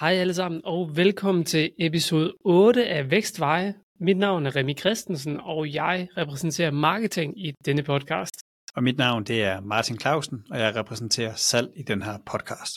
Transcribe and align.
Hej 0.00 0.12
alle 0.12 0.34
sammen, 0.34 0.60
og 0.64 0.96
velkommen 0.96 1.44
til 1.44 1.72
episode 1.78 2.32
8 2.44 2.86
af 2.86 3.10
Vækstveje. 3.10 3.74
Mit 4.00 4.18
navn 4.18 4.46
er 4.46 4.56
Remi 4.56 4.74
Christensen, 4.74 5.40
og 5.40 5.74
jeg 5.74 6.08
repræsenterer 6.16 6.70
marketing 6.70 7.46
i 7.46 7.52
denne 7.64 7.82
podcast. 7.82 8.34
Og 8.74 8.82
mit 8.82 8.98
navn 8.98 9.24
det 9.24 9.42
er 9.42 9.60
Martin 9.60 9.98
Clausen, 9.98 10.44
og 10.50 10.58
jeg 10.58 10.76
repræsenterer 10.76 11.34
salg 11.34 11.68
i 11.76 11.82
den 11.82 12.02
her 12.02 12.18
podcast. 12.26 12.74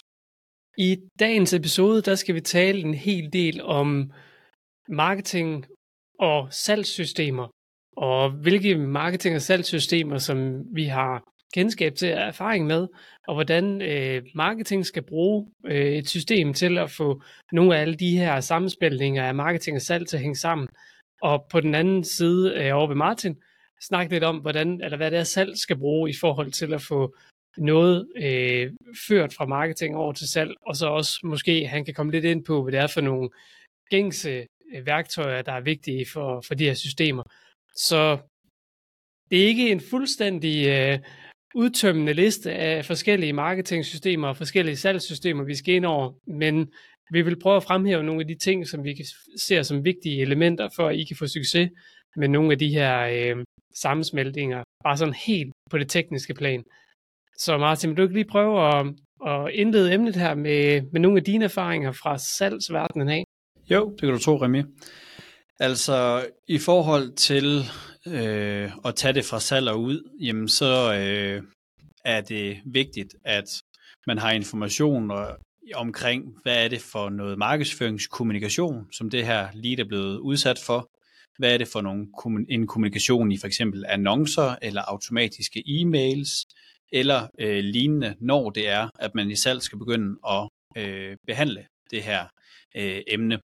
I 0.77 0.97
dagens 1.19 1.53
episode, 1.53 2.01
der 2.01 2.15
skal 2.15 2.35
vi 2.35 2.41
tale 2.41 2.79
en 2.79 2.93
hel 2.93 3.33
del 3.33 3.61
om 3.61 4.11
marketing 4.89 5.65
og 6.19 6.53
salgssystemer, 6.53 7.47
og 7.97 8.31
hvilke 8.31 8.77
marketing- 8.77 9.35
og 9.35 9.41
salgssystemer, 9.41 10.17
som 10.17 10.63
vi 10.75 10.83
har 10.83 11.23
kendskab 11.53 11.95
til 11.95 12.13
og 12.13 12.19
erfaring 12.19 12.67
med, 12.67 12.87
og 13.27 13.33
hvordan 13.33 13.81
øh, 13.81 14.23
marketing 14.35 14.85
skal 14.85 15.03
bruge 15.03 15.47
øh, 15.65 15.85
et 15.85 16.09
system 16.09 16.53
til 16.53 16.77
at 16.77 16.91
få 16.91 17.21
nogle 17.51 17.75
af 17.77 17.81
alle 17.81 17.95
de 17.95 18.17
her 18.17 18.39
sammenspilninger 18.39 19.23
af 19.23 19.35
marketing 19.35 19.75
og 19.75 19.81
salg 19.81 20.07
til 20.07 20.17
at 20.17 20.21
hænge 20.21 20.35
sammen. 20.35 20.67
Og 21.21 21.45
på 21.51 21.59
den 21.59 21.75
anden 21.75 22.03
side 22.03 22.53
øh, 22.55 22.75
over 22.75 22.87
ved 22.87 22.95
Martin, 22.95 23.35
snakke 23.81 24.13
lidt 24.13 24.23
om, 24.23 24.37
hvordan, 24.37 24.81
eller 24.83 24.97
hvad 24.97 25.11
det 25.11 25.19
er, 25.19 25.23
salg 25.23 25.57
skal 25.57 25.77
bruge 25.77 26.09
i 26.09 26.13
forhold 26.21 26.51
til 26.51 26.73
at 26.73 26.81
få 26.81 27.15
noget 27.57 28.07
øh, 28.15 28.71
ført 29.07 29.33
fra 29.33 29.45
marketing 29.45 29.95
over 29.95 30.13
til 30.13 30.29
salg, 30.31 30.51
og 30.67 30.75
så 30.75 30.87
også 30.87 31.19
måske, 31.23 31.67
han 31.67 31.85
kan 31.85 31.93
komme 31.93 32.11
lidt 32.11 32.25
ind 32.25 32.45
på, 32.45 32.63
hvad 32.63 32.71
det 32.71 32.79
er 32.79 32.87
for 32.87 33.01
nogle 33.01 33.29
gængse 33.89 34.47
øh, 34.75 34.85
værktøjer, 34.85 35.41
der 35.41 35.51
er 35.51 35.61
vigtige 35.61 36.05
for, 36.13 36.41
for 36.47 36.55
de 36.55 36.65
her 36.65 36.73
systemer. 36.73 37.23
Så 37.75 38.17
det 39.31 39.43
er 39.43 39.47
ikke 39.47 39.71
en 39.71 39.81
fuldstændig 39.81 40.67
øh, 40.67 40.99
udtømmende 41.55 42.13
liste 42.13 42.51
af 42.51 42.85
forskellige 42.85 43.33
marketingsystemer 43.33 44.27
og 44.27 44.37
forskellige 44.37 44.77
salgssystemer, 44.77 45.43
vi 45.43 45.55
skal 45.55 45.75
ind 45.75 45.85
over, 45.85 46.11
men 46.27 46.71
vi 47.11 47.21
vil 47.21 47.39
prøve 47.39 47.55
at 47.55 47.63
fremhæve 47.63 48.03
nogle 48.03 48.21
af 48.21 48.27
de 48.27 48.37
ting, 48.37 48.67
som 48.67 48.83
vi 48.83 48.95
ser 49.37 49.61
som 49.63 49.85
vigtige 49.85 50.21
elementer, 50.21 50.69
for 50.75 50.87
at 50.87 50.95
I 50.95 51.03
kan 51.03 51.17
få 51.17 51.27
succes 51.27 51.69
med 52.15 52.27
nogle 52.27 52.51
af 52.51 52.59
de 52.59 52.69
her 52.69 52.99
øh, 52.99 53.43
sammensmeltninger, 53.75 54.63
bare 54.83 54.97
sådan 54.97 55.13
helt 55.13 55.53
på 55.69 55.77
det 55.77 55.89
tekniske 55.89 56.33
plan. 56.33 56.63
Så 57.37 57.57
Martin, 57.57 57.89
vil 57.89 57.97
du 57.97 58.01
ikke 58.01 58.15
lige 58.15 58.29
prøve 58.31 58.67
at, 58.67 58.85
at 59.27 59.53
indlede 59.53 59.93
emnet 59.93 60.15
her 60.15 60.35
med, 60.35 60.81
med 60.91 61.01
nogle 61.01 61.17
af 61.17 61.23
dine 61.23 61.45
erfaringer 61.45 61.91
fra 61.91 62.17
salgsverdenen 62.17 63.09
af? 63.09 63.23
Jo, 63.71 63.91
det 63.91 63.99
kan 63.99 64.09
du 64.09 64.19
tro, 64.19 64.35
Remi. 64.35 64.61
Altså, 65.59 66.25
i 66.47 66.57
forhold 66.57 67.15
til 67.15 67.63
øh, 68.07 68.71
at 68.85 68.95
tage 68.95 69.13
det 69.13 69.25
fra 69.25 69.39
salg 69.39 69.69
og 69.69 69.81
ud, 69.81 70.09
jamen 70.19 70.47
så 70.47 70.93
øh, 70.93 71.43
er 72.05 72.21
det 72.21 72.61
vigtigt, 72.65 73.15
at 73.23 73.61
man 74.07 74.17
har 74.17 74.31
information 74.31 75.11
og, 75.11 75.37
omkring, 75.75 76.37
hvad 76.43 76.63
er 76.63 76.67
det 76.67 76.81
for 76.81 77.09
noget 77.09 77.37
markedsføringskommunikation, 77.37 78.87
som 78.91 79.09
det 79.09 79.25
her 79.25 79.47
lige 79.53 79.81
er 79.81 79.85
blevet 79.85 80.17
udsat 80.17 80.59
for. 80.65 80.89
Hvad 81.39 81.53
er 81.53 81.57
det 81.57 81.67
for 81.67 81.81
nogle, 81.81 82.07
en 82.49 82.67
kommunikation 82.67 83.31
i 83.31 83.37
for 83.37 83.47
eksempel 83.47 83.85
annoncer 83.87 84.55
eller 84.61 84.81
automatiske 84.81 85.63
e-mails 85.67 86.45
eller 86.91 87.27
øh, 87.39 87.63
lignende, 87.63 88.15
når 88.19 88.49
det 88.49 88.69
er, 88.69 88.89
at 88.99 89.15
man 89.15 89.31
i 89.31 89.35
salg 89.35 89.61
skal 89.61 89.79
begynde 89.79 90.17
at 90.29 90.49
øh, 90.77 91.17
behandle 91.27 91.65
det 91.91 92.03
her 92.03 92.27
øh, 92.75 93.01
emne. 93.07 93.39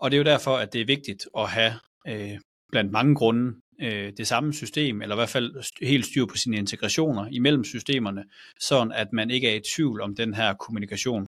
Og 0.00 0.10
det 0.10 0.16
er 0.16 0.18
jo 0.18 0.24
derfor, 0.24 0.56
at 0.56 0.72
det 0.72 0.80
er 0.80 0.86
vigtigt 0.86 1.28
at 1.38 1.48
have 1.48 1.72
øh, 2.08 2.38
blandt 2.72 2.92
mange 2.92 3.14
grunde 3.14 3.60
øh, 3.80 4.12
det 4.16 4.26
samme 4.26 4.52
system, 4.52 5.02
eller 5.02 5.14
i 5.14 5.18
hvert 5.18 5.28
fald 5.28 5.84
helt 5.86 6.06
styr 6.06 6.26
på 6.26 6.36
sine 6.36 6.56
integrationer 6.56 7.28
imellem 7.30 7.64
systemerne, 7.64 8.24
sådan 8.60 8.92
at 8.92 9.12
man 9.12 9.30
ikke 9.30 9.50
er 9.50 9.54
i 9.54 9.62
tvivl 9.76 10.00
om 10.00 10.16
den 10.16 10.34
her 10.34 10.54
kommunikation. 10.54 11.26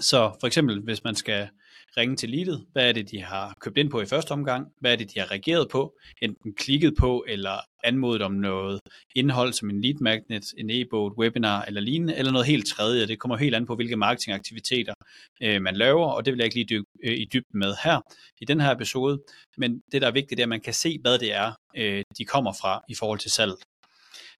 Så 0.00 0.36
for 0.40 0.46
eksempel, 0.46 0.80
hvis 0.80 1.04
man 1.04 1.14
skal 1.14 1.48
ringe 1.96 2.16
til 2.16 2.30
leadet, 2.30 2.66
hvad 2.72 2.88
er 2.88 2.92
det, 2.92 3.10
de 3.10 3.22
har 3.22 3.56
købt 3.60 3.78
ind 3.78 3.90
på 3.90 4.00
i 4.00 4.06
første 4.06 4.32
omgang, 4.32 4.66
hvad 4.80 4.92
er 4.92 4.96
det, 4.96 5.14
de 5.14 5.20
har 5.20 5.30
reageret 5.30 5.68
på, 5.70 5.96
enten 6.22 6.54
klikket 6.54 6.94
på 6.98 7.24
eller 7.28 7.60
anmodet 7.86 8.22
om 8.22 8.32
noget 8.32 8.80
indhold 9.14 9.52
som 9.52 9.70
en 9.70 9.80
lead 9.82 9.94
magnet, 10.00 10.44
en 10.58 10.70
e-bog, 10.70 11.06
et 11.06 11.14
webinar 11.18 11.64
eller 11.64 11.80
lignende, 11.80 12.16
eller 12.16 12.32
noget 12.32 12.46
helt 12.46 12.66
tredje. 12.66 13.06
Det 13.06 13.18
kommer 13.18 13.36
helt 13.36 13.54
an 13.54 13.66
på, 13.66 13.74
hvilke 13.74 13.96
marketingaktiviteter 13.96 14.94
øh, 15.42 15.62
man 15.62 15.76
laver, 15.76 16.06
og 16.06 16.24
det 16.24 16.32
vil 16.32 16.38
jeg 16.38 16.44
ikke 16.44 16.56
lige 16.56 16.66
dykke 16.66 16.90
øh, 17.04 17.18
i 17.18 17.24
dybden 17.24 17.58
med 17.58 17.74
her 17.84 18.00
i 18.40 18.44
den 18.44 18.60
her 18.60 18.70
episode. 18.70 19.22
Men 19.56 19.82
det, 19.92 20.02
der 20.02 20.08
er 20.08 20.12
vigtigt, 20.12 20.40
er, 20.40 20.44
at 20.44 20.48
man 20.48 20.60
kan 20.60 20.74
se, 20.74 20.98
hvad 21.00 21.18
det 21.18 21.34
er, 21.34 21.52
øh, 21.76 22.02
de 22.18 22.24
kommer 22.24 22.52
fra 22.52 22.82
i 22.88 22.94
forhold 22.94 23.18
til 23.18 23.30
salg. 23.30 23.52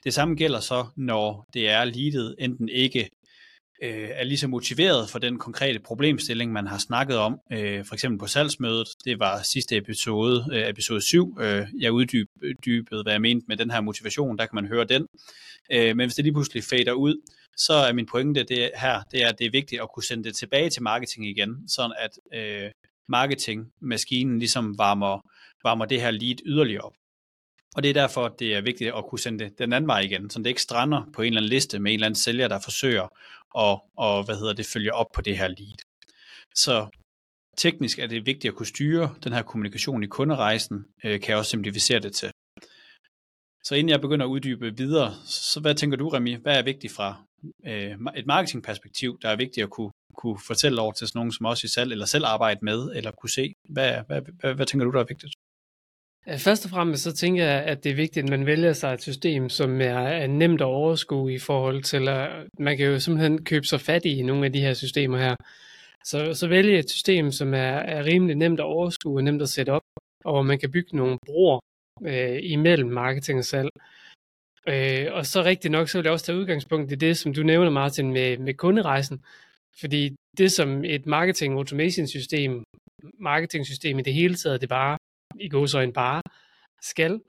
Det 0.04 0.14
samme 0.14 0.34
gælder 0.34 0.60
så, 0.60 0.86
når 0.96 1.46
det 1.54 1.68
er 1.68 1.84
leadet 1.84 2.36
enten 2.38 2.68
ikke 2.68 3.08
øh, 3.82 4.08
er 4.12 4.24
lige 4.24 4.38
så 4.38 4.48
motiveret 4.48 5.10
for 5.10 5.18
den 5.18 5.38
konkrete 5.38 5.78
problemstilling, 5.78 6.52
man 6.52 6.66
har 6.66 6.78
snakket 6.78 7.16
om, 7.16 7.40
øh, 7.52 7.84
for 7.84 7.94
eksempel 7.94 8.18
på 8.18 8.26
salgsmødet. 8.26 8.88
Det 9.04 9.18
var 9.18 9.42
sidste 9.42 9.76
episode, 9.76 10.46
øh, 10.52 10.68
episode 10.68 11.00
7. 11.00 11.36
Øh, 11.40 11.66
jeg 11.80 11.92
uddybede, 11.92 13.02
hvad 13.02 13.12
jeg 13.12 13.20
mente 13.20 13.44
med 13.48 13.56
den 13.56 13.70
her 13.70 13.80
motivation. 13.80 14.38
Der 14.38 14.46
kan 14.46 14.54
man 14.54 14.66
høre 14.66 14.84
den. 14.84 15.06
Øh, 15.72 15.96
men 15.96 16.06
hvis 16.06 16.14
det 16.14 16.24
lige 16.24 16.34
pludselig 16.34 16.64
fader 16.64 16.92
ud, 16.92 17.14
så 17.56 17.72
er 17.72 17.92
min 17.92 18.06
pointe 18.06 18.42
det 18.44 18.70
her, 18.76 19.02
det 19.12 19.22
er, 19.22 19.28
at 19.28 19.38
det 19.38 19.46
er 19.46 19.50
vigtigt 19.50 19.82
at 19.82 19.88
kunne 19.94 20.04
sende 20.04 20.24
det 20.24 20.36
tilbage 20.36 20.70
til 20.70 20.82
marketing 20.82 21.26
igen, 21.28 21.68
sådan 21.68 21.92
at 21.98 22.10
øh, 22.34 22.70
marketingmaskinen 23.08 24.38
ligesom 24.38 24.78
varmer, 24.78 25.20
varmer 25.64 25.84
det 25.84 26.00
her 26.00 26.10
lead 26.10 26.36
yderligere 26.46 26.82
op. 26.82 26.92
Og 27.76 27.82
det 27.82 27.88
er 27.88 27.94
derfor, 27.94 28.28
det 28.28 28.54
er 28.54 28.60
vigtigt 28.60 28.94
at 28.94 29.04
kunne 29.08 29.18
sende 29.18 29.44
det 29.44 29.58
den 29.58 29.72
anden 29.72 29.88
vej 29.88 30.00
igen, 30.00 30.30
så 30.30 30.38
det 30.38 30.46
ikke 30.46 30.62
strander 30.62 31.02
på 31.14 31.22
en 31.22 31.26
eller 31.26 31.40
anden 31.40 31.48
liste 31.48 31.78
med 31.78 31.92
en 31.92 31.94
eller 31.94 32.06
anden 32.06 32.18
sælger, 32.18 32.48
der 32.48 32.60
forsøger 32.60 33.02
at 33.58 33.80
og, 33.96 34.24
hvad 34.24 34.36
hedder 34.36 34.52
det, 34.52 34.66
følge 34.66 34.94
op 34.94 35.06
på 35.14 35.20
det 35.20 35.38
her 35.38 35.48
lead. 35.48 35.78
Så 36.54 36.86
teknisk 37.56 37.98
er 37.98 38.06
det 38.06 38.26
vigtigt 38.26 38.52
at 38.52 38.56
kunne 38.56 38.66
styre 38.66 39.14
den 39.24 39.32
her 39.32 39.42
kommunikation 39.42 40.02
i 40.02 40.06
kunderejsen, 40.06 40.84
øh, 41.04 41.20
kan 41.20 41.28
jeg 41.28 41.38
også 41.38 41.50
simplificere 41.50 41.98
det 41.98 42.14
til. 42.14 42.30
Så 43.64 43.74
inden 43.74 43.88
jeg 43.88 44.00
begynder 44.00 44.26
at 44.26 44.30
uddybe 44.30 44.76
videre, 44.76 45.14
så 45.26 45.60
hvad 45.60 45.74
tænker 45.74 45.96
du, 45.96 46.08
Remi? 46.08 46.34
Hvad 46.34 46.58
er 46.58 46.62
vigtigt 46.62 46.92
fra 46.92 47.24
øh, 47.66 47.96
et 48.16 48.26
marketingperspektiv, 48.26 49.18
der 49.22 49.28
er 49.28 49.36
vigtigt 49.36 49.64
at 49.64 49.70
kunne, 49.70 49.90
kunne 50.14 50.38
fortælle 50.46 50.80
over 50.80 50.92
til 50.92 51.08
sådan 51.08 51.18
nogen, 51.18 51.32
som 51.32 51.46
også 51.46 51.64
i 51.64 51.68
salg 51.68 51.92
eller 51.92 52.06
selv 52.06 52.24
arbejde 52.26 52.60
med, 52.62 52.96
eller 52.96 53.10
kunne 53.10 53.30
se? 53.30 53.54
Hvad, 53.68 54.02
hvad, 54.06 54.22
hvad, 54.40 54.54
hvad 54.54 54.66
tænker 54.66 54.84
du, 54.84 54.92
der 54.92 55.00
er 55.00 55.04
vigtigt? 55.08 55.34
Øh, 56.28 56.38
først 56.38 56.64
og 56.64 56.70
fremmest 56.70 57.02
så 57.02 57.12
tænker 57.12 57.44
jeg, 57.44 57.62
at 57.62 57.84
det 57.84 57.92
er 57.92 57.96
vigtigt, 57.96 58.24
at 58.24 58.30
man 58.30 58.46
vælger 58.46 58.72
sig 58.72 58.94
et 58.94 59.02
system, 59.02 59.48
som 59.48 59.80
er, 59.80 59.98
er 59.98 60.26
nemt 60.26 60.60
at 60.60 60.64
overskue 60.64 61.34
i 61.34 61.38
forhold 61.38 61.82
til, 61.82 62.08
at 62.08 62.30
man 62.58 62.76
kan 62.76 62.86
jo 62.86 63.00
simpelthen 63.00 63.44
købe 63.44 63.66
sig 63.66 63.80
fat 63.80 64.04
i 64.04 64.22
nogle 64.22 64.46
af 64.46 64.52
de 64.52 64.60
her 64.60 64.74
systemer 64.74 65.18
her. 65.18 65.36
Så, 66.04 66.34
så 66.34 66.48
vælge 66.48 66.78
et 66.78 66.90
system, 66.90 67.32
som 67.32 67.54
er, 67.54 67.78
er 67.78 68.04
rimelig 68.04 68.36
nemt 68.36 68.60
at 68.60 68.66
overskue 68.66 69.18
og 69.18 69.24
nemt 69.24 69.42
at 69.42 69.48
sætte 69.48 69.70
op, 69.70 69.82
og 70.24 70.32
hvor 70.32 70.42
man 70.42 70.58
kan 70.58 70.70
bygge 70.70 70.96
nogle 70.96 71.18
broer 71.26 71.60
øh, 72.02 72.38
imellem 72.42 72.90
marketing 72.90 73.38
og 73.38 73.44
salg. 73.44 73.70
Øh, 74.68 75.06
og 75.12 75.26
så 75.26 75.42
rigtigt 75.42 75.72
nok, 75.72 75.88
så 75.88 75.98
vil 75.98 76.04
jeg 76.04 76.12
også 76.12 76.26
tage 76.26 76.38
udgangspunkt 76.38 76.92
i 76.92 76.94
det, 76.94 77.18
som 77.18 77.34
du 77.34 77.42
nævner, 77.42 77.70
Martin, 77.70 78.12
med, 78.12 78.38
med 78.38 78.54
kunderejsen. 78.54 79.24
Fordi 79.80 80.16
det 80.38 80.52
som 80.52 80.84
et 80.84 81.06
marketing 81.06 81.54
automation 81.54 82.06
system, 82.06 82.64
marketing 83.20 83.66
system 83.66 83.98
i 83.98 84.02
det 84.02 84.14
hele 84.14 84.34
taget, 84.34 84.60
det 84.60 84.68
bare 84.68 84.98
i 85.40 85.50
en 85.84 85.92
bare 85.92 86.22
skal, 86.82 87.20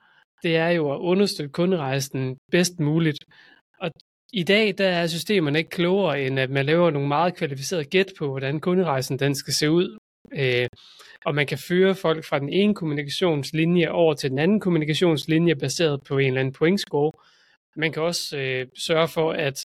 det 0.42 0.56
er 0.56 0.68
jo 0.68 0.92
at 0.92 0.98
understøtte 0.98 1.52
kunderejsen 1.52 2.36
bedst 2.50 2.80
muligt. 2.80 3.24
Og 3.80 3.90
i 4.32 4.42
dag 4.42 4.74
der 4.78 4.88
er 4.88 5.06
systemerne 5.06 5.58
ikke 5.58 5.70
klogere, 5.70 6.22
end 6.22 6.40
at 6.40 6.50
man 6.50 6.66
laver 6.66 6.90
nogle 6.90 7.08
meget 7.08 7.36
kvalificerede 7.36 7.84
gæt 7.84 8.12
på, 8.18 8.30
hvordan 8.30 8.60
kunderejsen 8.60 9.18
den 9.18 9.34
skal 9.34 9.54
se 9.54 9.70
ud. 9.70 9.98
Øh, 10.32 10.66
og 11.24 11.34
man 11.34 11.46
kan 11.46 11.58
føre 11.58 11.94
folk 11.94 12.24
fra 12.24 12.38
den 12.38 12.48
ene 12.48 12.74
kommunikationslinje 12.74 13.90
over 13.90 14.14
til 14.14 14.30
den 14.30 14.38
anden 14.38 14.60
kommunikationslinje, 14.60 15.54
baseret 15.54 16.00
på 16.08 16.18
en 16.18 16.26
eller 16.26 16.40
anden 16.40 16.54
pointscore. 16.54 17.12
Man 17.76 17.92
kan 17.92 18.02
også 18.02 18.36
øh, 18.36 18.66
sørge 18.78 19.08
for, 19.08 19.32
at 19.32 19.64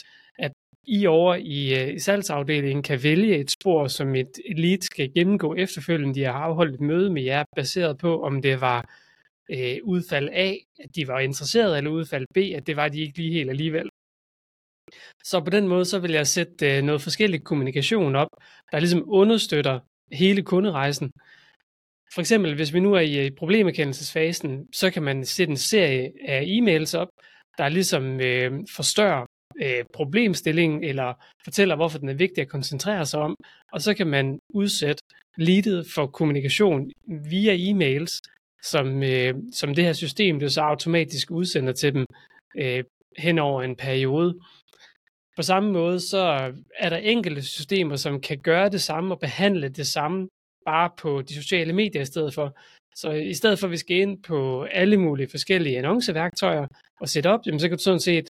i 0.92 1.06
over 1.06 1.36
i, 1.36 1.82
øh, 1.82 1.96
i 1.96 2.00
salgsafdelingen 2.00 2.84
kan 2.84 3.04
vælge 3.04 3.38
et 3.38 3.52
spor, 3.52 3.88
som 3.88 4.16
et, 4.16 4.32
et 4.46 4.60
lead 4.60 4.82
skal 4.82 5.14
gennemgå 5.14 5.56
efterfølgende. 5.56 6.16
De 6.16 6.24
har 6.24 6.34
afholdt 6.34 6.76
et 6.76 6.82
møde 6.82 7.10
med 7.10 7.24
jer, 7.24 7.44
baseret 7.56 7.98
på, 7.98 8.24
om 8.24 8.42
det 8.42 8.62
var 8.62 8.90
øh, 9.52 9.78
udfald 9.84 10.30
A, 10.30 10.54
at 10.80 10.96
de 10.96 11.08
var 11.08 11.20
interesserede, 11.20 11.78
eller 11.78 11.92
udfald 11.92 12.26
B, 12.34 12.38
at 12.38 12.68
det 12.68 12.76
var 12.76 12.88
de 12.88 13.02
ikke 13.02 13.18
lige 13.18 13.34
helt 13.34 13.50
alligevel. 13.50 13.90
Så 15.24 15.42
på 15.44 15.50
den 15.50 15.68
måde, 15.68 15.86
så 15.86 16.00
vil 16.00 16.12
jeg 16.12 16.28
sætte 16.28 16.78
øh, 16.78 16.84
noget 16.84 17.02
forskellig 17.02 17.44
kommunikation 17.44 18.16
op, 18.16 18.30
der 18.72 18.80
ligesom 18.80 19.04
understøtter 19.08 19.80
hele 20.12 20.44
kunderejsen. 20.44 21.12
For 22.14 22.22
eksempel, 22.22 22.56
hvis 22.56 22.74
vi 22.74 22.80
nu 22.80 22.94
er 22.94 23.00
i 23.00 23.26
øh, 23.26 23.32
problemerkendelsesfasen, 23.32 24.68
så 24.74 24.92
kan 24.92 25.04
man 25.04 25.26
sætte 25.26 25.52
en 25.52 25.58
serie 25.58 26.12
af 26.28 26.42
e-mails 26.42 26.98
op, 26.98 27.10
der 27.58 27.70
ligesom 27.70 28.20
øh, 28.22 28.52
forstørrer 28.76 29.26
øh, 29.62 29.84
problemstillingen, 29.94 30.84
eller 30.84 31.14
fortæller, 31.44 31.76
hvorfor 31.76 32.00
den 32.00 32.10
er 32.10 32.14
vigtig 32.14 32.42
at 32.42 32.48
koncentrere 32.48 33.06
sig 33.06 33.20
om, 33.20 33.36
og 33.72 33.82
så 33.82 33.94
kan 33.94 34.08
man 34.08 34.40
udsætte 34.50 35.04
leadet 35.38 35.88
for 35.96 36.08
kommunikation 36.08 36.92
via 37.08 37.56
e-mails, 37.56 38.20
som, 38.64 39.04
øh, 39.04 39.34
som 39.54 39.76
det 39.76 39.86
her 39.86 39.94
system 39.94 40.40
det 40.40 40.52
så 40.52 40.62
automatisk 40.62 41.32
udsender 41.32 41.74
til 41.74 41.94
dem 41.94 42.06
øh, 42.58 42.84
hen 43.18 43.40
over 43.40 43.64
en 43.64 43.76
periode. 43.76 44.40
På 45.36 45.42
samme 45.42 45.72
måde, 45.72 46.00
så 46.00 46.54
er 46.78 46.90
der 46.90 46.98
enkelte 46.98 47.42
systemer, 47.42 47.96
som 47.96 48.22
kan 48.22 48.38
gøre 48.38 48.70
det 48.70 48.82
samme 48.82 49.14
og 49.14 49.20
behandle 49.20 49.70
det 49.70 49.88
samme, 49.88 50.28
bare 50.66 50.90
på 50.98 51.22
de 51.22 51.34
sociale 51.34 51.74
medier 51.74 52.02
i 52.02 52.06
stedet 52.06 52.34
for. 52.34 52.58
Så 52.96 53.12
i 53.12 53.34
stedet 53.34 53.60
for, 53.60 53.68
at 53.68 53.72
vi 53.72 53.78
skal 53.78 53.98
ind 53.98 54.24
på 54.24 54.64
alle 54.64 54.98
mulige 54.98 55.30
forskellige 55.30 55.78
annonceværktøjer 55.78 56.68
og 57.02 57.10
sætte 57.10 57.28
op, 57.28 57.40
jamen, 57.46 57.60
så 57.60 57.70
kan 57.70 57.78
du 57.78 57.84
sådan 57.84 58.00
set 58.00 58.28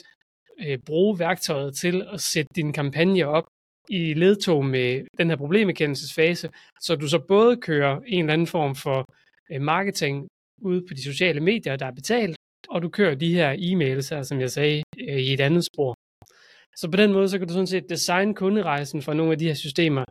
øh, 0.59 0.79
bruge 0.87 1.19
værktøjet 1.19 1.77
til 1.77 2.07
at 2.13 2.21
sætte 2.21 2.49
din 2.57 2.73
kampagne 2.73 3.27
op 3.27 3.45
i 3.89 4.15
ledtog 4.15 4.65
med 4.65 5.05
den 5.19 5.29
her 5.29 5.37
problemerkendelsesfase, 5.37 6.51
så 6.81 6.97
du 6.97 7.09
så 7.09 7.19
både 7.29 7.57
kører 7.57 8.01
en 8.07 8.25
eller 8.25 8.33
anden 8.33 8.47
form 8.47 8.75
for 8.75 9.05
øh, 9.53 9.63
marketing 9.63 10.29
ude 10.63 10.81
på 10.89 10.95
de 10.95 11.03
sociale 11.03 11.41
medier, 11.41 11.77
der 11.77 11.87
er 11.87 11.93
betalt, 11.93 12.37
og 12.69 12.83
du 12.83 12.89
kører 12.89 13.15
de 13.15 13.35
her 13.35 13.53
e-mails 13.53 14.15
her, 14.15 14.23
som 14.23 14.41
jeg 14.41 14.51
sagde, 14.51 14.83
øh, 15.09 15.17
i 15.17 15.33
et 15.33 15.41
andet 15.41 15.65
spor. 15.65 15.95
Så 16.77 16.91
på 16.91 16.97
den 16.97 17.13
måde, 17.13 17.29
så 17.29 17.39
kan 17.39 17.49
du 17.49 17.53
sådan 17.53 17.67
set 17.67 17.89
designe 17.89 18.35
kunderejsen 18.35 19.03
for 19.03 19.13
nogle 19.13 19.33
af 19.33 19.39
de 19.39 19.47
her 19.47 19.55
systemer. 19.55 20.05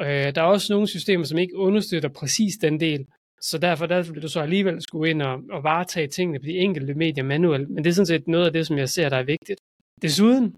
Øh, 0.00 0.34
der 0.34 0.40
er 0.40 0.46
også 0.46 0.72
nogle 0.72 0.88
systemer, 0.88 1.24
som 1.24 1.38
ikke 1.38 1.56
understøtter 1.56 2.08
præcis 2.08 2.54
den 2.56 2.80
del, 2.80 3.06
så 3.40 3.58
derfor 3.58 3.86
der 3.86 4.12
vil 4.12 4.22
du 4.22 4.28
så 4.28 4.40
alligevel 4.40 4.82
skulle 4.82 5.10
ind 5.10 5.22
og, 5.22 5.40
og 5.50 5.64
varetage 5.64 6.06
tingene 6.06 6.38
på 6.38 6.46
de 6.46 6.58
enkelte 6.58 6.94
medier 6.94 7.24
manuelt. 7.24 7.70
Men 7.70 7.84
det 7.84 7.90
er 7.90 7.94
sådan 7.94 8.06
set 8.06 8.28
noget 8.28 8.46
af 8.46 8.52
det, 8.52 8.66
som 8.66 8.78
jeg 8.78 8.88
ser, 8.88 9.08
der 9.08 9.16
er 9.16 9.22
vigtigt. 9.22 9.60
Desuden, 10.02 10.56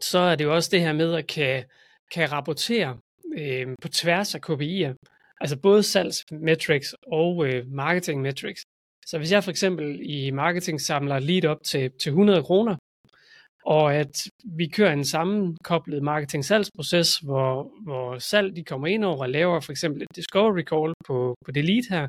så 0.00 0.18
er 0.18 0.34
det 0.34 0.44
jo 0.44 0.54
også 0.54 0.68
det 0.72 0.80
her 0.80 0.92
med 0.92 1.14
at 1.14 1.26
kan, 1.26 1.64
kan 2.14 2.32
rapportere 2.32 2.98
øh, 3.38 3.66
på 3.82 3.88
tværs 3.88 4.34
af 4.34 4.40
KPI'er. 4.50 4.94
Altså 5.40 5.56
både 5.58 5.82
salgsmetrics 5.82 6.94
og 7.06 7.46
øh, 7.46 7.66
marketing 7.72 8.22
metrics. 8.22 8.62
Så 9.06 9.18
hvis 9.18 9.32
jeg 9.32 9.44
for 9.44 9.50
eksempel 9.50 10.00
i 10.02 10.30
marketing 10.30 10.80
samler 10.80 11.18
lead 11.18 11.44
op 11.44 11.62
til, 11.64 11.90
til 12.02 12.10
100 12.10 12.42
kroner, 12.42 12.76
og 13.64 13.94
at 13.94 14.24
vi 14.44 14.66
kører 14.66 14.92
en 14.92 15.04
sammenkoblet 15.04 16.02
marketing-salgsproces, 16.02 17.18
hvor, 17.18 17.72
hvor 17.82 18.18
salg 18.18 18.56
de 18.56 18.64
kommer 18.64 18.86
ind 18.86 19.04
over 19.04 19.18
og 19.18 19.30
laver 19.30 19.60
for 19.60 19.72
eksempel 19.72 20.02
et 20.02 20.16
discovery 20.16 20.62
call 20.62 20.92
på, 21.06 21.36
på 21.44 21.50
det 21.52 21.64
lead 21.64 21.90
her. 21.90 22.08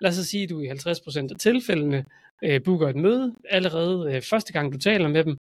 Lad 0.00 0.10
os 0.10 0.16
sige, 0.16 0.44
at 0.44 0.50
du 0.50 0.60
i 0.60 0.68
50% 0.70 1.18
af 1.18 1.38
tilfældene 1.38 2.04
øh, 2.44 2.62
booker 2.64 2.88
et 2.88 2.96
møde 2.96 3.34
allerede 3.50 4.14
øh, 4.14 4.22
første 4.22 4.52
gang, 4.52 4.72
du 4.72 4.78
taler 4.78 5.08
med 5.08 5.24
dem. 5.24 5.36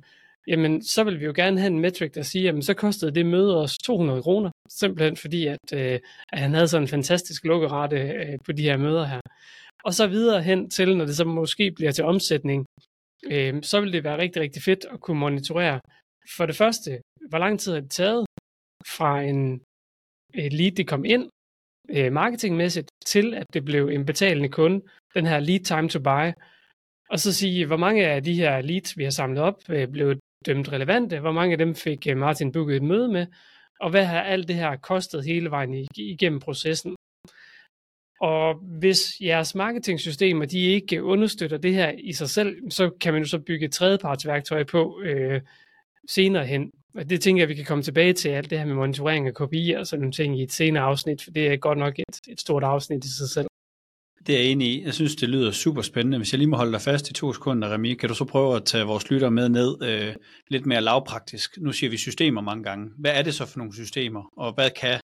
Jamen, 0.48 0.84
så 0.84 1.04
vil 1.04 1.19
vi 1.19 1.25
jo 1.25 1.34
gerne 1.36 1.60
have 1.60 1.72
en 1.72 1.80
metric, 1.80 2.12
der 2.12 2.22
siger, 2.22 2.44
jamen, 2.44 2.62
så 2.62 2.74
kostede 2.74 3.16
det 3.16 3.25
møde 3.25 3.57
os 3.57 3.78
200 3.78 4.22
kroner. 4.22 4.51
Simpelthen 4.69 5.18
fordi, 5.18 5.48
at, 5.48 5.74
øh, 5.74 6.00
at 6.30 6.40
han 6.40 6.54
havde 6.54 6.68
sådan 6.68 6.84
en 6.84 6.88
fantastisk 6.88 7.45
lukkerate 7.45 7.98
øh, 7.98 8.40
på 8.45 8.51
de 8.51 8.63
her 8.63 8.78
møder 8.78 9.06
her. 9.06 9.22
Og 9.84 9.94
så 9.94 10.07
videre 10.07 10.44
hen 10.44 10.69
til, 10.69 10.98
når 10.98 11.06
det 11.06 11.16
så 11.16 11.25
måske 11.25 11.72
bliver 11.72 11.92
til 11.92 12.04
omsætning, 12.04 12.66
øh, 13.31 13.63
så 13.63 13.81
vil 13.81 13.94
det 13.94 14.04
være 14.04 14.18
rigtig, 14.18 14.42
rigtig 14.42 14.62
fedt 14.63 14.86
at 14.94 15.00
kunne 15.00 15.19
monitorere. 15.19 15.80
For 16.38 16.46
det 16.46 16.56
første, 16.56 17.01
hvor 17.30 17.38
lang 17.38 17.60
tid 17.60 17.74
har 17.74 17.80
det 17.80 17.92
taget 17.92 18.25
fra 18.98 19.22
en 19.22 19.62
et 20.34 20.54
lead, 20.54 20.72
det 20.72 20.88
kom 20.88 21.06
ind 21.06 21.30
øh, 21.89 22.12
marketingmæssigt, 22.13 22.89
til 23.06 23.34
at 23.34 23.46
det 23.54 23.66
blev 23.66 23.88
en 23.88 24.06
betalende 24.06 24.50
kunde, 24.50 24.86
den 25.16 25.25
her 25.25 25.39
lead 25.39 25.60
time 25.60 25.89
to 25.89 26.00
buy, 26.00 26.31
og 27.10 27.19
så 27.19 27.34
sige, 27.34 27.66
hvor 27.66 27.78
mange 27.78 28.07
af 28.07 28.24
de 28.24 28.34
her 28.34 28.62
leads, 28.62 28.98
vi 28.98 29.04
har 29.04 29.12
samlet 29.12 29.44
op, 29.44 29.56
øh, 29.69 29.88
blev 29.88 30.16
dømt 30.45 30.72
relevante, 30.72 31.19
hvor 31.19 31.31
mange 31.31 31.51
af 31.51 31.57
dem 31.57 31.75
fik 31.75 32.07
øh, 32.10 32.18
Martin 32.18 32.51
booket 32.51 32.75
et 32.75 32.84
møde 32.84 33.07
med, 33.07 33.28
og 33.80 33.90
hvad 33.90 34.06
har 34.06 34.22
alt 34.22 34.48
det 34.48 34.56
her 34.56 34.75
kostet 34.75 35.25
hele 35.25 35.51
vejen 35.51 35.88
igennem 35.95 36.40
processen. 36.40 36.95
Og 38.22 38.56
hvis 38.80 39.19
jeres 39.22 39.56
marketingsystemer 39.56 40.45
de 40.45 40.60
ikke 40.60 41.04
understøtter 41.04 41.57
det 41.57 41.74
her 41.74 41.92
i 41.98 42.13
sig 42.13 42.30
selv, 42.30 42.72
så 42.72 42.90
kan 43.01 43.13
man 43.13 43.22
jo 43.22 43.28
så 43.28 43.40
bygge 43.40 43.66
et 43.66 43.74
tredjepartsværktøj 43.74 44.63
på 44.63 45.01
øh, 45.04 45.42
senere 46.10 46.46
hen. 46.46 46.72
Og 46.96 47.10
det 47.10 47.22
tænker 47.22 47.42
jeg, 47.42 47.50
vi 47.50 47.56
kan 47.56 47.66
komme 47.66 47.84
tilbage 47.84 48.13
til, 48.13 48.30
alt 48.30 48.50
det 48.50 48.60
her 48.60 48.66
med 48.66 48.75
monitorering 48.75 49.28
af 49.28 49.34
kopier 49.34 49.80
og 49.80 49.88
sådan 49.88 50.01
nogle 50.01 50.12
ting 50.12 50.39
i 50.39 50.44
et 50.44 50.51
senere 50.51 50.84
afsnit, 50.84 51.24
for 51.24 51.31
det 51.31 51.48
er 51.48 51.57
godt 51.57 51.78
nok 51.78 52.00
et, 52.00 52.19
et 52.28 52.39
stort 52.39 52.63
afsnit 52.63 53.06
i 53.06 53.18
sig 53.18 53.30
selv. 53.30 53.48
Det 54.28 54.36
er 54.36 54.40
jeg 54.40 54.48
enig 54.48 54.68
i. 54.68 54.84
Jeg 54.84 54.94
synes, 54.94 55.16
det 55.16 55.30
lyder 55.30 55.52
super 55.52 55.81
spændende. 55.81 56.18
Hvis 56.18 56.34
jeg 56.34 56.38
lige 56.38 56.50
må 56.50 56.58
holde 56.58 56.72
dig 56.72 56.81
fast 56.81 57.10
i 57.10 57.14
to 57.14 57.34
sekunder, 57.34 57.74
Remi, 57.74 57.94
kan 57.94 58.10
du 58.10 58.16
så 58.16 58.25
prøve 58.25 58.56
at 58.56 58.66
tage 58.66 58.86
vores 58.86 59.10
lytter 59.10 59.30
med 59.30 59.50
ned 59.50 59.84
øh, 59.84 60.16
lidt 60.48 60.66
mere 60.66 60.81
lavpraktisk? 60.81 61.58
Nu 61.58 61.72
siger 61.72 61.90
vi 61.90 61.98
systemer 61.98 62.42
mange 62.42 62.64
gange. 62.64 62.90
Hvad 62.98 63.12
er 63.12 63.22
det 63.22 63.34
så 63.34 63.46
for 63.46 63.58
nogle 63.58 63.74
systemer, 63.74 64.24
og 64.38 64.54
hvad 64.54 64.70
kan 64.81 65.00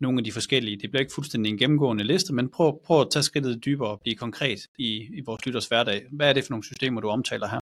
nogle 0.00 0.18
af 0.18 0.24
de 0.24 0.32
forskellige. 0.32 0.76
Det 0.76 0.90
bliver 0.90 1.00
ikke 1.00 1.14
fuldstændig 1.14 1.50
en 1.50 1.58
gennemgående 1.58 2.04
liste, 2.04 2.34
men 2.34 2.50
prøv, 2.50 2.80
prøv 2.84 3.00
at 3.00 3.08
tage 3.10 3.22
skridtet 3.22 3.64
dybere 3.64 3.90
og 3.90 4.00
blive 4.00 4.16
konkret 4.16 4.60
i, 4.78 5.08
i 5.18 5.20
vores 5.26 5.46
lytters 5.46 5.66
hverdag. 5.66 6.02
Hvad 6.12 6.28
er 6.28 6.32
det 6.32 6.44
for 6.44 6.50
nogle 6.50 6.64
systemer, 6.64 7.00
du 7.00 7.08
omtaler 7.08 7.48
her? 7.48 7.60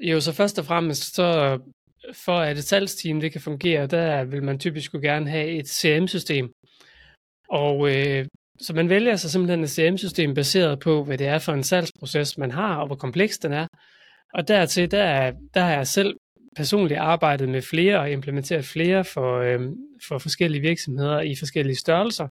Jo, 0.00 0.20
så 0.20 0.32
først 0.32 0.58
og 0.58 0.64
fremmest, 0.64 1.14
så 1.14 1.58
for 2.12 2.38
at 2.38 2.58
et 2.58 2.64
salgsteam 2.64 3.20
det 3.20 3.32
kan 3.32 3.40
fungere, 3.40 3.86
der 3.86 4.24
vil 4.24 4.42
man 4.42 4.58
typisk 4.58 4.94
jo 4.94 4.98
gerne 4.98 5.30
have 5.30 5.48
et 5.48 5.68
CRM-system. 5.68 6.52
Og 7.48 7.76
øh, 7.94 8.26
så 8.60 8.72
man 8.74 8.88
vælger 8.88 9.16
sig 9.16 9.30
simpelthen 9.30 9.64
et 9.64 9.70
CRM-system 9.70 10.34
baseret 10.34 10.80
på, 10.80 11.04
hvad 11.04 11.18
det 11.18 11.26
er 11.26 11.38
for 11.38 11.52
en 11.52 11.64
salgsproces, 11.64 12.38
man 12.38 12.50
har, 12.50 12.76
og 12.76 12.86
hvor 12.86 12.96
kompleks 12.96 13.38
den 13.38 13.52
er. 13.52 13.66
Og 14.34 14.48
dertil, 14.48 14.90
der, 14.90 15.32
der 15.54 15.60
har 15.60 15.72
jeg 15.72 15.86
selv 15.86 16.16
personligt 16.56 17.00
arbejdet 17.00 17.48
med 17.48 17.62
flere 17.62 18.00
og 18.00 18.10
implementeret 18.10 18.64
flere 18.64 19.04
for, 19.04 19.38
øh, 19.38 19.60
for 20.08 20.18
forskellige 20.18 20.60
virksomheder 20.60 21.20
i 21.20 21.34
forskellige 21.36 21.76
størrelser. 21.76 22.28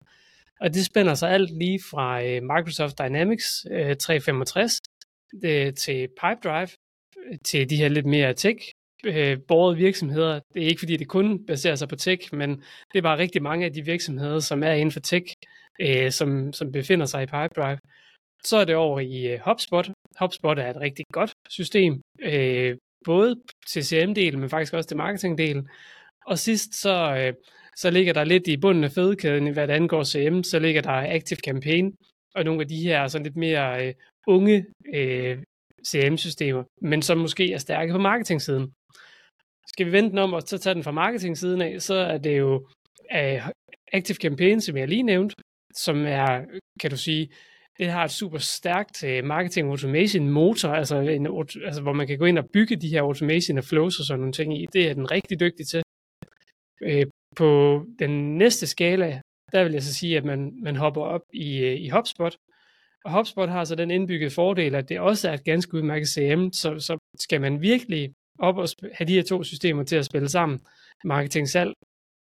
Og 0.61 0.73
det 0.73 0.85
spænder 0.85 1.13
sig 1.13 1.31
alt 1.31 1.57
lige 1.57 1.79
fra 1.91 2.23
øh, 2.23 2.41
Microsoft 2.43 2.99
Dynamics 2.99 3.65
øh, 3.71 3.95
365 3.95 4.81
øh, 5.43 5.73
til 5.73 6.07
Pipedrive, 6.21 6.67
øh, 7.31 7.37
til 7.45 7.69
de 7.69 7.75
her 7.75 7.87
lidt 7.87 8.05
mere 8.05 8.33
tech 8.33 8.59
øh, 9.05 9.37
borgede 9.47 9.77
virksomheder. 9.77 10.39
Det 10.53 10.63
er 10.63 10.67
ikke 10.67 10.79
fordi, 10.79 10.97
det 10.97 11.07
kun 11.07 11.45
baserer 11.45 11.75
sig 11.75 11.87
på 11.87 11.95
tech, 11.95 12.35
men 12.35 12.49
det 12.91 12.97
er 12.97 13.01
bare 13.01 13.17
rigtig 13.17 13.43
mange 13.43 13.65
af 13.65 13.73
de 13.73 13.85
virksomheder, 13.85 14.39
som 14.39 14.63
er 14.63 14.71
inden 14.71 14.91
for 14.91 14.99
tech, 14.99 15.25
øh, 15.79 16.11
som, 16.11 16.53
som 16.53 16.71
befinder 16.71 17.05
sig 17.05 17.23
i 17.23 17.25
Pipedrive. 17.25 17.79
Så 18.43 18.57
er 18.57 18.65
det 18.65 18.75
over 18.75 18.99
i 18.99 19.27
øh, 19.33 19.39
HubSpot. 19.45 19.89
HubSpot 20.19 20.59
er 20.59 20.69
et 20.69 20.81
rigtig 20.81 21.05
godt 21.13 21.31
system, 21.49 22.01
øh, 22.21 22.77
både 23.05 23.35
til 23.67 23.81
CRM-delen, 23.81 24.39
men 24.39 24.49
faktisk 24.49 24.73
også 24.73 24.87
til 24.87 24.97
marketingdelen. 24.97 25.69
Og 26.25 26.39
sidst 26.39 26.81
så, 26.81 27.15
øh, 27.17 27.33
så 27.75 27.89
ligger 27.89 28.13
der 28.13 28.23
lidt 28.23 28.47
i 28.47 28.57
bunden 28.57 28.83
af 28.83 28.91
fødekæden, 28.91 29.53
hvad 29.53 29.67
det 29.67 29.73
angår 29.73 30.03
CRM, 30.03 30.43
så 30.43 30.59
ligger 30.59 30.81
der 30.81 31.15
Active 31.15 31.39
Campaign, 31.45 31.95
og 32.35 32.43
nogle 32.43 32.61
af 32.61 32.67
de 32.67 32.83
her 32.83 33.07
sådan 33.07 33.25
lidt 33.25 33.35
mere 33.35 33.87
øh, 33.87 33.93
unge 34.27 34.65
øh, 34.93 35.37
CRM-systemer, 35.87 36.63
men 36.81 37.01
som 37.01 37.17
måske 37.17 37.53
er 37.53 37.57
stærke 37.57 37.91
på 37.91 37.97
marketing-siden. 37.97 38.73
Skal 39.67 39.85
vi 39.85 39.91
vente 39.91 40.09
den 40.09 40.17
om 40.17 40.33
og 40.33 40.41
så 40.41 40.57
tage 40.57 40.73
den 40.73 40.83
fra 40.83 40.91
marketing-siden 40.91 41.61
af, 41.61 41.81
så 41.81 41.93
er 41.93 42.17
det 42.17 42.37
jo 42.37 42.67
øh, 43.15 43.49
Active 43.93 44.15
Campaign, 44.15 44.61
som 44.61 44.77
jeg 44.77 44.87
lige 44.87 45.03
nævnte, 45.03 45.35
som 45.77 46.05
er, 46.05 46.41
kan 46.81 46.91
du 46.91 46.97
sige, 46.97 47.29
det 47.79 47.87
har 47.87 48.03
et 48.03 48.11
super 48.11 48.37
stærkt 48.37 49.03
øh, 49.03 49.23
marketing 49.23 49.69
automation 49.69 50.29
motor, 50.29 50.69
altså, 50.69 50.99
en, 50.99 51.27
altså 51.65 51.81
hvor 51.81 51.93
man 51.93 52.07
kan 52.07 52.17
gå 52.17 52.25
ind 52.25 52.37
og 52.37 52.49
bygge 52.53 52.75
de 52.75 52.89
her 52.89 53.01
automation 53.01 53.57
og 53.57 53.63
flows 53.63 53.99
og 53.99 54.05
sådan 54.05 54.19
nogle 54.19 54.33
ting 54.33 54.61
i. 54.61 54.65
Det 54.73 54.89
er 54.89 54.93
den 54.93 55.11
rigtig 55.11 55.39
dygtig 55.39 55.67
til. 55.67 55.81
Uh, 56.85 57.03
på 57.35 57.83
den 57.99 58.37
næste 58.37 58.67
skala, 58.67 59.21
der 59.51 59.63
vil 59.63 59.73
jeg 59.73 59.83
så 59.83 59.93
sige, 59.93 60.17
at 60.17 60.25
man, 60.25 60.51
man 60.63 60.75
hopper 60.75 61.01
op 61.01 61.21
i, 61.33 61.57
øh, 61.57 61.79
i 61.79 61.89
HubSpot, 61.89 62.37
og 63.05 63.11
HubSpot 63.11 63.49
har 63.49 63.63
så 63.63 63.75
den 63.75 63.91
indbyggede 63.91 64.31
fordel, 64.31 64.75
at 64.75 64.89
det 64.89 64.99
også 64.99 65.29
er 65.29 65.33
et 65.33 65.43
ganske 65.43 65.73
udmærket 65.73 66.07
CM, 66.07 66.49
så, 66.51 66.79
så 66.79 66.97
skal 67.19 67.41
man 67.41 67.61
virkelig 67.61 68.13
op 68.39 68.57
og 68.57 68.67
have 68.93 69.07
de 69.07 69.13
her 69.13 69.23
to 69.23 69.43
systemer 69.43 69.83
til 69.83 69.95
at 69.95 70.05
spille 70.05 70.29
sammen, 70.29 70.59
marketing 71.03 71.49
salg, 71.49 71.73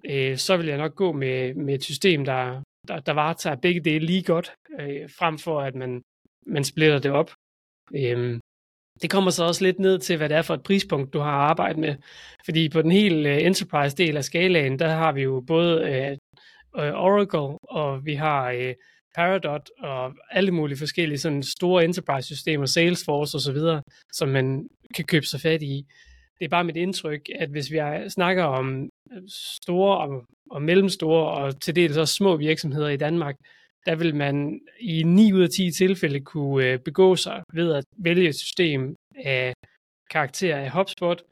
øh, 0.05 0.37
så 0.37 0.57
vil 0.57 0.67
jeg 0.67 0.79
nok 0.79 0.95
gå 0.95 1.13
med, 1.13 1.55
med 1.55 1.75
et 1.75 1.85
system, 1.85 2.25
der, 2.25 2.63
der, 2.89 3.01
der 3.01 3.13
varetager 3.13 3.57
begge 3.57 3.81
dele 3.81 4.07
lige 4.07 4.23
godt, 4.23 4.53
øh, 4.81 5.11
frem 5.19 5.39
for 5.39 5.61
at 5.61 5.75
man, 5.75 6.03
man 6.47 6.65
splitter 6.65 6.99
det 6.99 7.11
op. 7.11 7.31
Øhm, 7.97 8.41
det 9.03 9.11
kommer 9.11 9.31
så 9.31 9.45
også 9.45 9.65
lidt 9.65 9.79
ned 9.79 9.99
til, 9.99 10.17
hvad 10.17 10.29
det 10.29 10.37
er 10.37 10.43
for 10.43 10.55
et 10.55 10.63
prispunkt, 10.63 11.13
du 11.13 11.19
har 11.19 11.31
arbejdet 11.31 11.79
med. 11.79 11.97
Fordi 12.45 12.69
på 12.69 12.83
den 12.83 12.91
hele 12.91 13.31
uh, 13.31 13.37
øh, 13.37 13.43
enterprise-del 13.43 14.17
af 14.17 14.25
skalaen, 14.25 14.79
der 14.79 14.89
har 14.89 15.13
vi 15.13 15.23
jo 15.23 15.45
både 15.47 15.81
uh, 16.75 16.83
Oracle, 16.83 17.59
og 17.63 18.05
vi 18.05 18.15
har 18.15 18.53
uh, 18.53 18.73
Paradot, 19.15 19.71
og 19.79 20.15
alle 20.31 20.51
mulige 20.51 20.79
forskellige 20.79 21.19
sådan 21.19 21.43
store 21.43 21.85
enterprise-systemer, 21.85 22.67
Salesforce 22.67 23.37
osv., 23.37 23.83
som 24.13 24.29
man 24.29 24.69
kan 24.95 25.05
købe 25.05 25.27
sig 25.27 25.41
fat 25.41 25.63
i. 25.63 25.87
Det 26.39 26.45
er 26.45 26.49
bare 26.49 26.65
mit 26.65 26.77
indtryk, 26.77 27.29
at 27.35 27.51
hvis 27.51 27.73
vi 27.73 27.79
snakker 28.09 28.45
om 28.45 28.89
øh, 29.13 29.23
store 29.63 29.99
og, 29.99 30.25
og 30.51 30.63
mellemstore 30.63 31.31
og 31.31 31.61
til 31.61 31.77
dels 31.77 31.97
også 31.97 32.15
små 32.15 32.37
virksomheder 32.37 32.89
i 32.89 32.97
Danmark, 32.97 33.37
der 33.87 33.97
vil 33.97 34.15
man 34.15 34.61
i 34.81 35.03
9 35.03 35.33
ud 35.33 35.43
af 35.43 35.51
10 35.51 35.71
tilfælde 35.71 36.21
kunne 36.21 36.67
øh, 36.67 36.79
begå 36.79 37.17
sig 37.17 37.43
ved 37.53 37.75
at 37.75 37.85
vælge 37.99 38.29
et 38.29 38.35
system 38.35 38.97
af 39.25 39.55
karakter 40.11 40.57
af 40.57 40.71
HubSpot, 40.71 41.23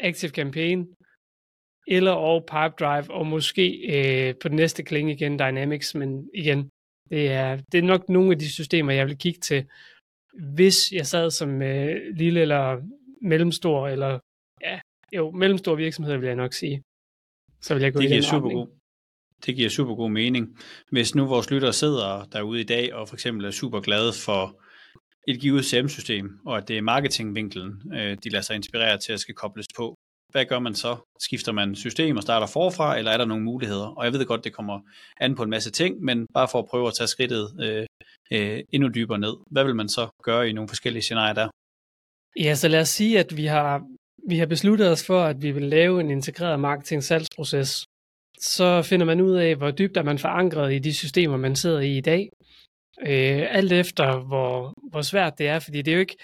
Active 0.00 0.30
Campaign, 0.30 0.94
eller 1.86 2.12
og 2.12 2.44
Pipedrive, 2.44 3.10
og 3.10 3.26
måske 3.26 3.66
øh, 3.94 4.34
på 4.42 4.48
den 4.48 4.56
næste 4.56 4.82
klinge 4.82 5.12
igen 5.12 5.38
Dynamics, 5.38 5.94
men 5.94 6.30
igen, 6.34 6.68
det 7.10 7.32
er, 7.32 7.56
det 7.72 7.78
er 7.78 7.82
nok 7.82 8.08
nogle 8.08 8.32
af 8.32 8.38
de 8.38 8.52
systemer, 8.52 8.92
jeg 8.92 9.06
vil 9.06 9.18
kigge 9.18 9.40
til, 9.40 9.66
hvis 10.32 10.92
jeg 10.92 11.06
sad 11.06 11.30
som 11.30 11.62
øh, 11.62 12.16
lille 12.16 12.40
eller 12.40 12.82
mellemstor 13.22 13.88
eller 13.88 14.18
ja, 14.62 14.80
jo, 15.16 15.30
mellemstore 15.30 15.76
virksomheder 15.76 16.18
vil 16.18 16.26
jeg 16.26 16.36
nok 16.36 16.52
sige. 16.52 16.82
Så 17.60 17.74
vil 17.74 17.82
jeg 17.82 17.92
gå 17.92 18.00
det 18.00 18.04
i 18.04 18.08
giver 18.08 18.22
super 18.22 18.50
god, 18.50 18.66
det 19.46 19.56
giver 19.56 19.68
super 19.68 19.94
god 19.94 20.10
mening. 20.10 20.58
Hvis 20.90 21.14
nu 21.14 21.26
vores 21.26 21.50
lyttere 21.50 21.72
sidder 21.72 22.24
derude 22.32 22.60
i 22.60 22.64
dag 22.64 22.94
og 22.94 23.08
for 23.08 23.16
eksempel 23.16 23.44
er 23.46 23.50
super 23.50 23.80
glade 23.80 24.12
for 24.24 24.60
et 25.28 25.40
givet 25.40 25.64
CM-system, 25.64 26.38
og 26.46 26.56
at 26.56 26.68
det 26.68 26.78
er 26.78 26.82
marketingvinkelen, 26.82 27.92
øh, 27.94 28.16
de 28.24 28.28
lader 28.28 28.42
sig 28.42 28.56
inspirere 28.56 28.98
til 28.98 29.12
at 29.12 29.20
skal 29.20 29.34
kobles 29.34 29.66
på, 29.76 29.94
hvad 30.32 30.44
gør 30.44 30.58
man 30.58 30.74
så? 30.74 30.96
Skifter 31.20 31.52
man 31.52 31.74
system 31.74 32.16
og 32.16 32.22
starter 32.22 32.46
forfra, 32.46 32.98
eller 32.98 33.10
er 33.10 33.16
der 33.16 33.24
nogle 33.24 33.44
muligheder? 33.44 33.86
Og 33.86 34.04
jeg 34.04 34.12
ved 34.12 34.26
godt, 34.26 34.44
det 34.44 34.52
kommer 34.52 34.80
an 35.20 35.34
på 35.34 35.42
en 35.42 35.50
masse 35.50 35.70
ting, 35.70 36.04
men 36.04 36.26
bare 36.34 36.48
for 36.48 36.58
at 36.58 36.66
prøve 36.66 36.86
at 36.86 36.94
tage 36.94 37.08
skridtet 37.08 37.44
øh, 37.60 37.86
øh, 38.32 38.60
endnu 38.72 38.88
dybere 38.88 39.18
ned. 39.18 39.34
Hvad 39.50 39.64
vil 39.64 39.74
man 39.74 39.88
så 39.88 40.08
gøre 40.22 40.48
i 40.48 40.52
nogle 40.52 40.68
forskellige 40.68 41.02
scenarier 41.02 41.34
der? 41.34 41.48
Ja, 42.36 42.54
så 42.54 42.68
lad 42.68 42.80
os 42.80 42.88
sige, 42.88 43.18
at 43.18 43.36
vi 43.36 43.44
har, 43.44 43.86
vi 44.28 44.38
har 44.38 44.46
besluttet 44.46 44.90
os 44.90 45.06
for, 45.06 45.20
at 45.22 45.42
vi 45.42 45.50
vil 45.50 45.62
lave 45.62 46.00
en 46.00 46.10
integreret 46.10 46.60
marketing-salgsproces. 46.60 47.84
Så 48.40 48.82
finder 48.82 49.06
man 49.06 49.20
ud 49.20 49.34
af, 49.36 49.56
hvor 49.56 49.70
dybt 49.70 49.96
er 49.96 50.02
man 50.02 50.18
forankret 50.18 50.72
i 50.72 50.78
de 50.78 50.94
systemer, 50.94 51.36
man 51.36 51.56
sidder 51.56 51.80
i 51.80 51.96
i 51.96 52.00
dag. 52.00 52.28
Øh, 53.00 53.46
alt 53.56 53.72
efter, 53.72 54.20
hvor, 54.20 54.74
hvor 54.90 55.02
svært 55.02 55.38
det 55.38 55.48
er, 55.48 55.58
fordi 55.58 55.82
det 55.82 55.90
er 55.90 55.94
jo 55.94 56.00
ikke, 56.00 56.16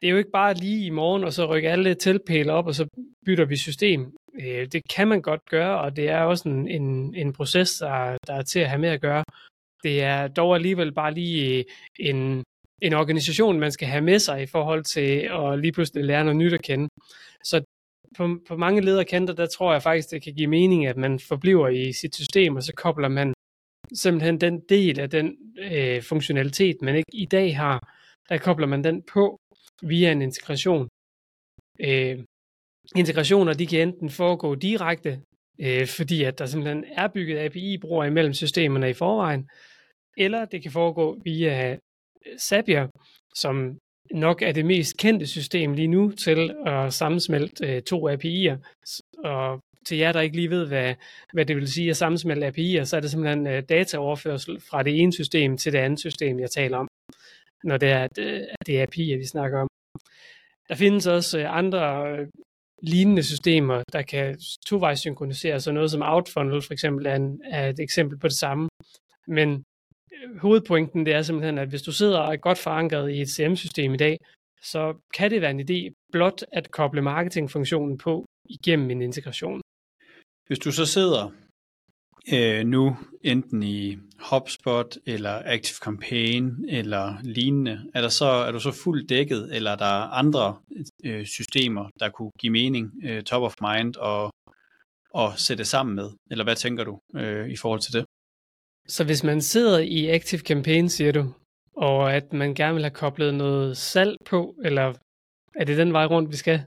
det 0.00 0.06
er 0.06 0.10
jo 0.10 0.18
ikke 0.18 0.30
bare 0.30 0.54
lige 0.54 0.86
i 0.86 0.90
morgen, 0.90 1.24
og 1.24 1.32
så 1.32 1.46
rykke 1.46 1.70
alle 1.70 1.94
tilpæle 1.94 2.52
op, 2.52 2.66
og 2.66 2.74
så 2.74 2.86
bytter 3.26 3.44
vi 3.44 3.56
system. 3.56 4.12
Øh, 4.40 4.66
det 4.72 4.82
kan 4.90 5.08
man 5.08 5.22
godt 5.22 5.40
gøre, 5.50 5.80
og 5.80 5.96
det 5.96 6.08
er 6.08 6.20
også 6.20 6.48
en, 6.48 6.68
en, 6.68 7.14
en 7.14 7.32
proces, 7.32 7.78
der, 7.78 8.16
der 8.26 8.34
er 8.34 8.42
til 8.42 8.60
at 8.60 8.68
have 8.68 8.80
med 8.80 8.88
at 8.88 9.00
gøre. 9.00 9.24
Det 9.82 10.02
er 10.02 10.28
dog 10.28 10.54
alligevel 10.54 10.92
bare 10.92 11.14
lige 11.14 11.64
en, 11.98 12.42
en 12.82 12.92
organisation, 12.92 13.60
man 13.60 13.72
skal 13.72 13.88
have 13.88 14.04
med 14.04 14.18
sig 14.18 14.42
i 14.42 14.46
forhold 14.46 14.84
til 14.84 15.28
at 15.40 15.58
lige 15.58 15.72
pludselig 15.72 16.04
lære 16.04 16.24
noget 16.24 16.36
nyt 16.36 16.52
at 16.52 16.62
kende. 16.62 16.88
Så 17.44 17.64
på, 18.16 18.38
på 18.48 18.56
mange 18.56 18.80
lederkanter, 18.80 19.34
der 19.34 19.46
tror 19.46 19.72
jeg 19.72 19.82
faktisk, 19.82 20.10
det 20.10 20.22
kan 20.22 20.34
give 20.34 20.46
mening, 20.46 20.86
at 20.86 20.96
man 20.96 21.18
forbliver 21.18 21.68
i 21.68 21.92
sit 21.92 22.14
system, 22.14 22.56
og 22.56 22.62
så 22.62 22.72
kobler 22.76 23.08
man 23.08 23.34
simpelthen 23.94 24.40
den 24.40 24.60
del 24.68 25.00
af 25.00 25.10
den 25.10 25.36
øh, 25.58 26.02
funktionalitet, 26.02 26.76
man 26.82 26.96
ikke 26.96 27.14
i 27.14 27.26
dag 27.26 27.56
har, 27.56 27.92
der 28.28 28.38
kobler 28.38 28.66
man 28.66 28.84
den 28.84 29.02
på 29.02 29.36
via 29.82 30.12
en 30.12 30.22
integration. 30.22 30.88
Øh, 31.80 32.18
integrationer, 32.96 33.52
de 33.52 33.66
kan 33.66 33.88
enten 33.88 34.10
foregå 34.10 34.54
direkte, 34.54 35.20
øh, 35.60 35.86
fordi 35.86 36.24
at 36.24 36.38
der 36.38 36.46
simpelthen 36.46 36.84
er 36.84 37.08
bygget 37.08 37.38
API-brugere 37.38 38.06
imellem 38.06 38.34
systemerne 38.34 38.90
i 38.90 38.94
forvejen, 38.94 39.48
eller 40.16 40.44
det 40.44 40.62
kan 40.62 40.72
foregå 40.72 41.18
via 41.24 41.78
Zapier, 42.38 42.88
som 43.34 43.78
nok 44.10 44.42
er 44.42 44.52
det 44.52 44.66
mest 44.66 44.96
kendte 44.96 45.26
system 45.26 45.72
lige 45.72 45.88
nu 45.88 46.10
til 46.10 46.54
at 46.66 46.92
sammensmelte 46.92 47.66
øh, 47.66 47.82
to 47.82 48.10
API'er. 48.10 48.56
Og 49.24 49.60
til 49.86 49.98
jer, 49.98 50.12
der 50.12 50.20
ikke 50.20 50.36
lige 50.36 50.50
ved, 50.50 50.66
hvad, 50.66 50.94
hvad 51.32 51.46
det 51.46 51.56
vil 51.56 51.72
sige 51.72 51.90
at 51.90 51.96
sammensmelte 51.96 52.46
API'er, 52.46 52.84
så 52.84 52.96
er 52.96 53.00
det 53.00 53.10
simpelthen 53.10 53.46
øh, 53.46 53.62
dataoverførsel 53.68 54.60
fra 54.60 54.82
det 54.82 55.00
ene 55.00 55.12
system 55.12 55.56
til 55.56 55.72
det 55.72 55.78
andet 55.78 56.00
system, 56.00 56.40
jeg 56.40 56.50
taler 56.50 56.78
om, 56.78 56.88
når 57.64 57.76
det 57.76 57.88
er, 57.88 58.02
øh, 58.02 58.08
det, 58.16 58.48
det 58.66 58.80
er 58.80 58.86
API'er, 58.86 59.18
vi 59.18 59.26
snakker 59.26 59.60
om. 59.60 59.68
Der 60.68 60.74
findes 60.74 61.06
også 61.06 61.38
øh, 61.38 61.56
andre 61.56 62.10
øh, 62.10 62.28
lignende 62.82 63.22
systemer, 63.22 63.82
der 63.92 64.02
kan 64.02 64.38
tovejs 64.66 65.00
synkronisere, 65.00 65.60
så 65.60 65.72
noget 65.72 65.90
som 65.90 66.02
Outfunnel 66.02 66.62
for 66.62 66.72
eksempel 66.72 67.06
er, 67.06 67.14
en, 67.14 67.40
er 67.44 67.68
et 67.68 67.80
eksempel 67.80 68.18
på 68.18 68.28
det 68.28 68.36
samme. 68.36 68.68
Men 69.26 69.64
hovedpointen 70.40 71.06
det 71.06 71.14
er 71.14 71.22
simpelthen, 71.22 71.58
at 71.58 71.68
hvis 71.68 71.82
du 71.82 71.92
sidder 71.92 72.18
og 72.18 72.32
er 72.32 72.36
godt 72.36 72.58
forankret 72.58 73.10
i 73.10 73.20
et 73.20 73.30
CM-system 73.30 73.94
i 73.94 73.96
dag, 73.96 74.18
så 74.62 74.94
kan 75.14 75.30
det 75.30 75.40
være 75.40 75.50
en 75.50 75.60
idé 75.70 76.08
blot 76.12 76.44
at 76.52 76.70
koble 76.70 77.02
marketingfunktionen 77.02 77.98
på 77.98 78.26
igennem 78.50 78.90
en 78.90 79.02
integration. 79.02 79.60
Hvis 80.46 80.58
du 80.58 80.72
så 80.72 80.86
sidder 80.86 81.30
øh, 82.34 82.66
nu 82.66 82.96
enten 83.22 83.62
i 83.62 83.96
HubSpot 84.30 84.96
eller 85.06 85.42
Active 85.44 85.76
Campaign 85.84 86.64
eller 86.68 87.16
lignende, 87.22 87.90
er, 87.94 88.00
der 88.00 88.08
så, 88.08 88.24
er 88.24 88.52
du 88.52 88.60
så 88.60 88.72
fuldt 88.84 89.08
dækket, 89.08 89.56
eller 89.56 89.70
er 89.70 89.76
der 89.76 90.10
andre 90.22 90.56
øh, 91.04 91.26
systemer, 91.26 91.88
der 92.00 92.08
kunne 92.08 92.30
give 92.40 92.52
mening, 92.52 92.92
øh, 93.04 93.22
top 93.22 93.42
of 93.42 93.54
mind, 93.60 93.96
og, 93.96 94.30
og 95.10 95.38
sætte 95.38 95.64
sammen 95.64 95.96
med? 95.96 96.10
Eller 96.30 96.44
hvad 96.44 96.56
tænker 96.56 96.84
du 96.84 96.98
øh, 97.16 97.48
i 97.48 97.56
forhold 97.56 97.80
til 97.80 97.92
det? 97.92 98.04
Så 98.88 99.04
hvis 99.04 99.24
man 99.24 99.42
sidder 99.42 99.78
i 99.78 100.08
Active 100.08 100.40
Campaign, 100.40 100.88
siger 100.88 101.12
du, 101.12 101.32
og 101.76 102.14
at 102.14 102.32
man 102.32 102.54
gerne 102.54 102.74
vil 102.74 102.82
have 102.82 102.90
koblet 102.90 103.34
noget 103.34 103.76
salg 103.76 104.16
på, 104.26 104.54
eller 104.64 104.92
er 105.56 105.64
det 105.64 105.78
den 105.78 105.92
vej 105.92 106.04
rundt, 106.06 106.30
vi 106.30 106.36
skal? 106.36 106.64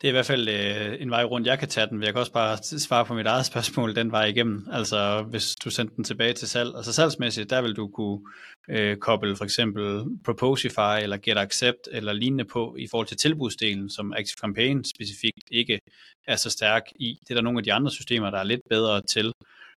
Det 0.00 0.04
er 0.04 0.08
i 0.08 0.12
hvert 0.12 0.26
fald 0.26 0.48
øh, 0.48 1.02
en 1.02 1.10
vej 1.10 1.24
rundt, 1.24 1.46
jeg 1.46 1.58
kan 1.58 1.68
tage 1.68 1.86
den. 1.86 2.02
Jeg 2.02 2.12
kan 2.12 2.20
også 2.20 2.32
bare 2.32 2.56
svare 2.62 3.04
på 3.04 3.14
mit 3.14 3.26
eget 3.26 3.46
spørgsmål 3.46 3.96
den 3.96 4.12
vej 4.12 4.24
igennem. 4.24 4.68
Altså 4.72 5.22
hvis 5.30 5.54
du 5.54 5.70
sendte 5.70 5.96
den 5.96 6.04
tilbage 6.04 6.32
til 6.32 6.48
salg. 6.48 6.76
Altså 6.76 6.92
salgsmæssigt, 6.92 7.50
der 7.50 7.62
vil 7.62 7.76
du 7.76 7.88
kunne 7.88 8.20
øh, 8.68 8.96
koble 8.96 9.36
for 9.36 9.44
eksempel 9.44 10.04
Proposify 10.24 11.02
eller 11.02 11.16
Get 11.16 11.38
Accept 11.38 11.88
eller 11.92 12.12
lignende 12.12 12.44
på 12.44 12.76
i 12.78 12.86
forhold 12.90 13.06
til 13.06 13.16
tilbudsdelen, 13.16 13.90
som 13.90 14.12
Active 14.12 14.38
Campaign 14.40 14.84
specifikt 14.84 15.44
ikke 15.50 15.78
er 16.26 16.36
så 16.36 16.50
stærk 16.50 16.82
i. 16.96 17.18
Det 17.20 17.30
er 17.30 17.34
der 17.34 17.42
nogle 17.42 17.58
af 17.58 17.64
de 17.64 17.72
andre 17.72 17.90
systemer, 17.90 18.30
der 18.30 18.38
er 18.38 18.44
lidt 18.44 18.62
bedre 18.70 19.02
til. 19.02 19.32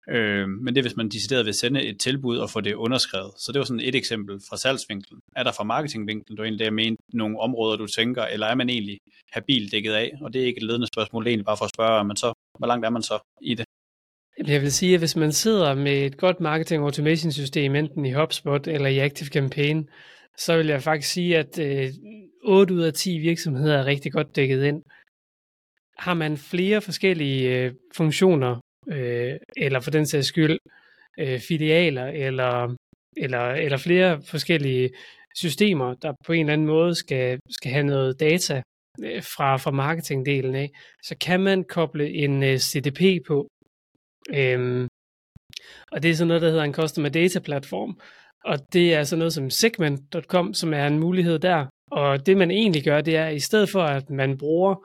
Øh, 0.10 0.50
men 0.50 0.76
det 0.76 0.78
er, 0.78 0.84
hvis 0.84 0.96
man 0.96 1.10
decideret 1.10 1.46
vil 1.46 1.54
sende 1.54 1.84
et 1.84 2.00
tilbud 2.00 2.38
og 2.38 2.50
få 2.50 2.62
det 2.62 2.74
underskrevet. 2.74 3.32
Så 3.38 3.52
det 3.52 3.60
var 3.60 3.66
sådan 3.66 3.80
et 3.80 3.96
eksempel 3.96 4.40
fra 4.50 4.58
salgsvinklen. 4.58 5.20
Er 5.36 5.44
der 5.44 5.52
fra 5.52 5.64
marketingvinklen, 5.64 6.38
du 6.38 6.44
egentlig 6.44 6.66
der 6.66 6.72
med 6.72 6.96
nogle 7.14 7.40
områder, 7.40 7.78
du 7.78 7.88
tænker, 7.88 8.24
eller 8.24 8.48
er 8.48 8.56
man 8.56 8.70
egentlig 8.70 8.98
habil 9.32 9.72
dækket 9.72 9.94
af? 9.94 10.12
Og 10.22 10.34
det 10.34 10.42
er 10.42 10.46
ikke 10.46 10.58
et 10.58 10.68
ledende 10.68 10.88
spørgsmål, 10.88 11.24
det 11.24 11.30
er 11.30 11.32
egentlig 11.32 11.46
bare 11.46 11.58
for 11.58 11.66
at 11.66 11.72
spørge, 11.72 12.04
men 12.04 12.18
så, 12.18 12.34
hvor 12.60 12.68
langt 12.68 12.86
er 12.86 12.90
man 12.90 13.02
så 13.02 13.20
i 13.42 13.54
det? 13.54 13.66
Jeg 14.48 14.62
vil 14.62 14.72
sige, 14.72 14.94
at 14.94 15.00
hvis 15.00 15.16
man 15.16 15.32
sidder 15.32 15.76
med 15.76 16.06
et 16.06 16.18
godt 16.18 16.40
marketing 16.40 16.84
automation 16.84 17.32
system, 17.32 17.76
enten 17.76 18.06
i 18.06 18.12
HubSpot 18.12 18.68
eller 18.68 18.88
i 18.90 19.00
Active 19.00 19.30
Campaign, 19.30 19.90
så 20.38 20.58
vil 20.58 20.68
jeg 20.68 20.84
faktisk 20.84 21.14
sige, 21.14 21.38
at 21.38 21.60
øh, 21.60 21.94
8 22.44 22.74
ud 22.74 22.82
af 22.82 22.94
10 22.94 23.18
virksomheder 23.18 23.78
er 23.78 23.86
rigtig 23.86 24.12
godt 24.12 24.36
dækket 24.36 24.64
ind. 24.64 24.84
Har 25.98 26.14
man 26.14 26.38
flere 26.38 26.82
forskellige 26.82 27.58
øh, 27.58 27.74
funktioner, 27.96 28.60
øh, 28.92 29.36
eller 29.58 29.80
for 29.80 29.92
den 29.92 30.06
sags 30.06 30.28
skyld 30.28 30.60
øh, 31.20 31.40
filialer, 31.40 32.06
eller, 32.06 32.76
eller, 33.18 33.40
eller 33.40 33.78
flere 33.78 34.22
forskellige 34.22 34.90
systemer, 35.36 35.94
der 35.94 36.14
på 36.26 36.34
en 36.34 36.40
eller 36.40 36.54
anden 36.54 36.68
måde 36.68 36.96
skal, 36.96 37.40
skal 37.50 37.72
have 37.72 37.84
noget 37.84 38.20
data 38.20 38.62
øh, 39.04 39.24
fra, 39.24 39.58
fra 39.58 39.72
marketingdelen 39.72 40.56
af, 40.56 40.70
så 41.04 41.16
kan 41.22 41.40
man 41.40 41.64
koble 41.64 42.10
en 42.10 42.44
øh, 42.44 42.58
CDP 42.58 43.26
på. 43.28 43.48
Øhm, 44.36 44.88
og 45.92 46.04
det 46.04 46.12
er 46.12 46.16
sådan 46.16 46.28
noget, 46.28 46.42
der 46.42 46.50
hedder 46.50 46.64
en 46.64 46.74
Customer 46.74 47.10
Data 47.10 47.40
Platform. 47.40 48.00
Og 48.46 48.74
det 48.74 48.94
er 48.94 49.04
sådan 49.04 49.20
noget 49.20 49.34
som 49.34 49.50
segment.com, 49.50 50.54
som 50.54 50.74
er 50.74 50.88
en 50.88 51.00
mulighed 51.00 51.40
der. 51.40 51.66
Og 51.92 52.26
det 52.26 52.38
man 52.38 52.52
egentlig 52.52 52.84
gør, 52.84 53.02
det 53.02 53.16
er, 53.16 53.26
at 53.26 53.36
i 53.36 53.40
stedet 53.40 53.70
for 53.70 53.84
at 53.84 54.10
man 54.10 54.38
bruger 54.38 54.76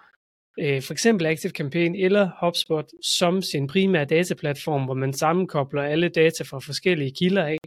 øh, 0.59 0.83
for 0.83 0.93
eksempel 0.93 1.27
Active 1.27 1.53
Campaign 1.53 1.95
eller 1.95 2.31
HubSpot 2.41 2.91
som 3.03 3.43
sin 3.43 3.67
primære 3.67 4.05
dataplatform, 4.05 4.85
hvor 4.85 4.95
man 4.95 5.13
sammenkobler 5.13 5.83
alle 5.83 6.09
data 6.09 6.45
fra 6.45 6.59
forskellige 6.59 7.15
kilder 7.19 7.45
af, 7.45 7.59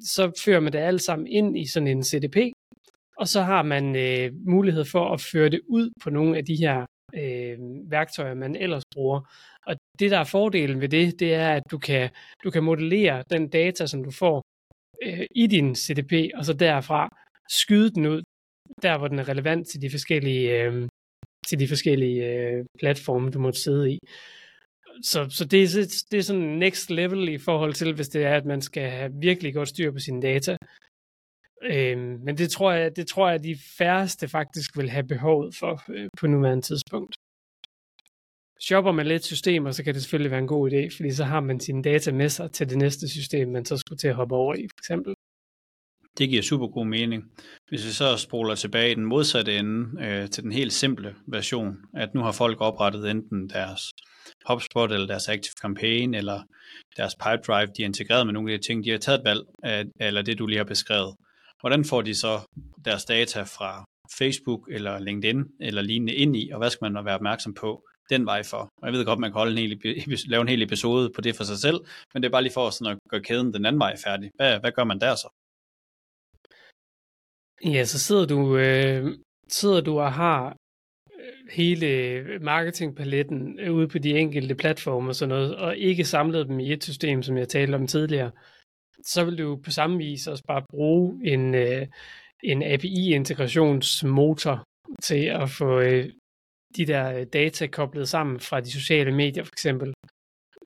så 0.00 0.42
fører 0.44 0.60
man 0.60 0.72
det 0.72 0.78
alt 0.78 1.02
sammen 1.02 1.26
ind 1.26 1.58
i 1.58 1.66
sådan 1.66 1.88
en 1.88 2.04
CDP, 2.04 2.36
og 3.16 3.28
så 3.28 3.42
har 3.42 3.62
man 3.62 3.96
øh, 3.96 4.30
mulighed 4.46 4.84
for 4.84 5.12
at 5.14 5.20
føre 5.20 5.48
det 5.48 5.60
ud 5.68 5.90
på 6.02 6.10
nogle 6.10 6.36
af 6.36 6.44
de 6.44 6.56
her 6.56 6.86
øh, 7.14 7.58
værktøjer, 7.90 8.34
man 8.34 8.56
ellers 8.56 8.82
bruger. 8.94 9.20
Og 9.66 9.76
det, 9.98 10.10
der 10.10 10.18
er 10.18 10.24
fordelen 10.24 10.80
ved 10.80 10.88
det, 10.88 11.20
det 11.20 11.34
er, 11.34 11.50
at 11.50 11.62
du 11.70 11.78
kan, 11.78 12.10
du 12.44 12.50
kan 12.50 12.62
modellere 12.62 13.24
den 13.30 13.48
data, 13.48 13.86
som 13.86 14.04
du 14.04 14.10
får 14.10 14.42
øh, 15.02 15.26
i 15.34 15.46
din 15.46 15.74
CDP, 15.74 16.12
og 16.34 16.44
så 16.44 16.52
derfra 16.52 17.08
skyde 17.48 17.90
den 17.90 18.06
ud, 18.06 18.22
der 18.82 18.98
hvor 18.98 19.08
den 19.08 19.18
er 19.18 19.28
relevant 19.28 19.68
til 19.68 19.82
de 19.82 19.90
forskellige, 19.90 20.62
øh, 20.62 20.88
til 21.48 21.58
de 21.58 21.68
forskellige 21.68 22.26
øh, 22.26 22.64
platforme, 22.78 23.30
du 23.30 23.38
måtte 23.38 23.60
sidde 23.60 23.92
i. 23.92 23.98
Så, 25.02 25.26
så 25.30 25.44
det, 25.44 25.62
er, 25.62 26.04
det 26.10 26.18
er 26.18 26.22
sådan 26.22 26.58
next 26.58 26.90
level 26.90 27.28
i 27.28 27.38
forhold 27.38 27.74
til, 27.74 27.94
hvis 27.94 28.08
det 28.08 28.24
er, 28.24 28.36
at 28.36 28.44
man 28.44 28.62
skal 28.62 28.90
have 28.90 29.12
virkelig 29.20 29.54
godt 29.54 29.68
styr 29.68 29.92
på 29.92 29.98
sine 29.98 30.22
data. 30.22 30.56
Øhm, 31.62 32.20
men 32.24 32.38
det 32.38 32.50
tror, 32.50 32.72
jeg, 32.72 32.96
det 32.96 33.06
tror 33.06 33.28
jeg, 33.28 33.34
at 33.34 33.44
de 33.44 33.56
færreste 33.78 34.28
faktisk 34.28 34.76
vil 34.76 34.90
have 34.90 35.06
behovet 35.06 35.54
for 35.56 35.82
øh, 35.88 36.08
på 36.18 36.26
nuværende 36.26 36.62
tidspunkt. 36.62 37.16
Shopper 38.60 38.92
man 38.92 39.06
lidt 39.06 39.24
systemer, 39.24 39.70
så 39.70 39.84
kan 39.84 39.94
det 39.94 40.02
selvfølgelig 40.02 40.30
være 40.30 40.40
en 40.40 40.46
god 40.46 40.70
idé, 40.72 40.96
fordi 40.96 41.10
så 41.10 41.24
har 41.24 41.40
man 41.40 41.60
sine 41.60 41.82
data 41.82 42.12
med 42.12 42.28
sig 42.28 42.52
til 42.52 42.70
det 42.70 42.78
næste 42.78 43.08
system, 43.08 43.48
man 43.48 43.64
så 43.64 43.76
skulle 43.76 43.98
til 43.98 44.08
at 44.08 44.14
hoppe 44.14 44.34
over 44.34 44.54
i, 44.54 44.68
for 44.68 44.80
eksempel. 44.80 45.14
Det 46.18 46.28
giver 46.28 46.42
super 46.42 46.66
god 46.66 46.86
mening. 46.86 47.24
Hvis 47.68 47.86
vi 47.86 47.90
så 47.90 48.16
spoler 48.16 48.54
tilbage 48.54 48.92
i 48.92 48.94
den 48.94 49.04
modsatte 49.04 49.58
ende 49.58 50.04
øh, 50.04 50.30
til 50.30 50.42
den 50.42 50.52
helt 50.52 50.72
simple 50.72 51.14
version, 51.26 51.76
at 51.94 52.14
nu 52.14 52.20
har 52.20 52.32
folk 52.32 52.60
oprettet 52.60 53.10
enten 53.10 53.48
deres 53.48 53.90
HubSpot 54.48 54.92
eller 54.92 55.06
deres 55.06 55.28
Active 55.28 55.54
Campaign 55.62 56.14
eller 56.14 56.42
deres 56.96 57.14
Pipedrive, 57.14 57.66
de 57.76 57.82
er 57.82 57.86
integreret 57.86 58.26
med 58.26 58.34
nogle 58.34 58.52
af 58.52 58.58
de 58.58 58.66
ting, 58.66 58.84
de 58.84 58.90
har 58.90 58.98
taget 58.98 59.20
valg 59.24 59.42
af, 59.62 59.84
eller 60.00 60.22
det 60.22 60.38
du 60.38 60.46
lige 60.46 60.58
har 60.58 60.64
beskrevet. 60.64 61.14
Hvordan 61.60 61.84
får 61.84 62.02
de 62.02 62.14
så 62.14 62.40
deres 62.84 63.04
data 63.04 63.42
fra 63.42 63.84
Facebook 64.18 64.60
eller 64.70 64.98
LinkedIn 64.98 65.44
eller 65.60 65.82
lignende 65.82 66.14
ind 66.14 66.36
i, 66.36 66.50
og 66.52 66.58
hvad 66.58 66.70
skal 66.70 66.92
man 66.92 67.04
være 67.04 67.14
opmærksom 67.14 67.54
på, 67.54 67.82
den 68.10 68.26
vej 68.26 68.42
for. 68.42 68.58
Og 68.58 68.86
jeg 68.86 68.92
ved 68.92 69.04
godt, 69.04 69.18
man 69.18 69.30
kan 69.30 69.38
holde 69.38 69.62
en 69.62 69.80
hel, 69.80 70.18
lave 70.28 70.42
en 70.42 70.48
hel 70.48 70.62
episode 70.62 71.10
på 71.14 71.20
det 71.20 71.36
for 71.36 71.44
sig 71.44 71.58
selv, 71.58 71.80
men 72.14 72.22
det 72.22 72.28
er 72.28 72.32
bare 72.32 72.42
lige 72.42 72.52
for 72.52 72.70
sådan 72.70 72.92
at 72.92 72.98
gøre 73.10 73.22
kæden 73.22 73.54
den 73.54 73.66
anden 73.66 73.80
vej 73.80 73.96
færdig. 74.04 74.30
Hvad, 74.34 74.60
hvad 74.60 74.72
gør 74.72 74.84
man 74.84 75.00
der 75.00 75.14
så? 75.14 75.28
Ja, 77.64 77.84
så 77.84 77.98
sidder 77.98 78.26
du, 78.26 78.56
øh, 78.56 79.18
sidder 79.48 79.80
du 79.80 80.00
og 80.00 80.12
har 80.12 80.56
øh, 81.20 81.50
hele 81.50 82.22
marketingpaletten 82.40 83.60
øh, 83.60 83.74
ude 83.74 83.88
på 83.88 83.98
de 83.98 84.18
enkelte 84.18 84.54
platforme 84.54 85.10
og 85.10 85.14
sådan 85.14 85.28
noget, 85.28 85.56
og 85.56 85.76
ikke 85.76 86.04
samlet 86.04 86.48
dem 86.48 86.60
i 86.60 86.72
et 86.72 86.84
system, 86.84 87.22
som 87.22 87.36
jeg 87.36 87.48
talte 87.48 87.74
om 87.74 87.86
tidligere, 87.86 88.30
så 89.02 89.24
vil 89.24 89.38
du 89.38 89.60
på 89.64 89.70
samme 89.70 89.98
vis 89.98 90.26
også 90.26 90.44
bare 90.44 90.64
bruge 90.70 91.20
en, 91.24 91.54
øh, 91.54 91.86
en 92.42 92.62
API-integrationsmotor 92.62 94.64
til 95.02 95.24
at 95.24 95.50
få 95.50 95.80
øh, 95.80 96.12
de 96.76 96.86
der 96.86 97.18
øh, 97.18 97.26
data 97.32 97.66
koblet 97.66 98.08
sammen 98.08 98.40
fra 98.40 98.60
de 98.60 98.72
sociale 98.72 99.12
medier 99.12 99.44
for 99.44 99.52
eksempel, 99.52 99.94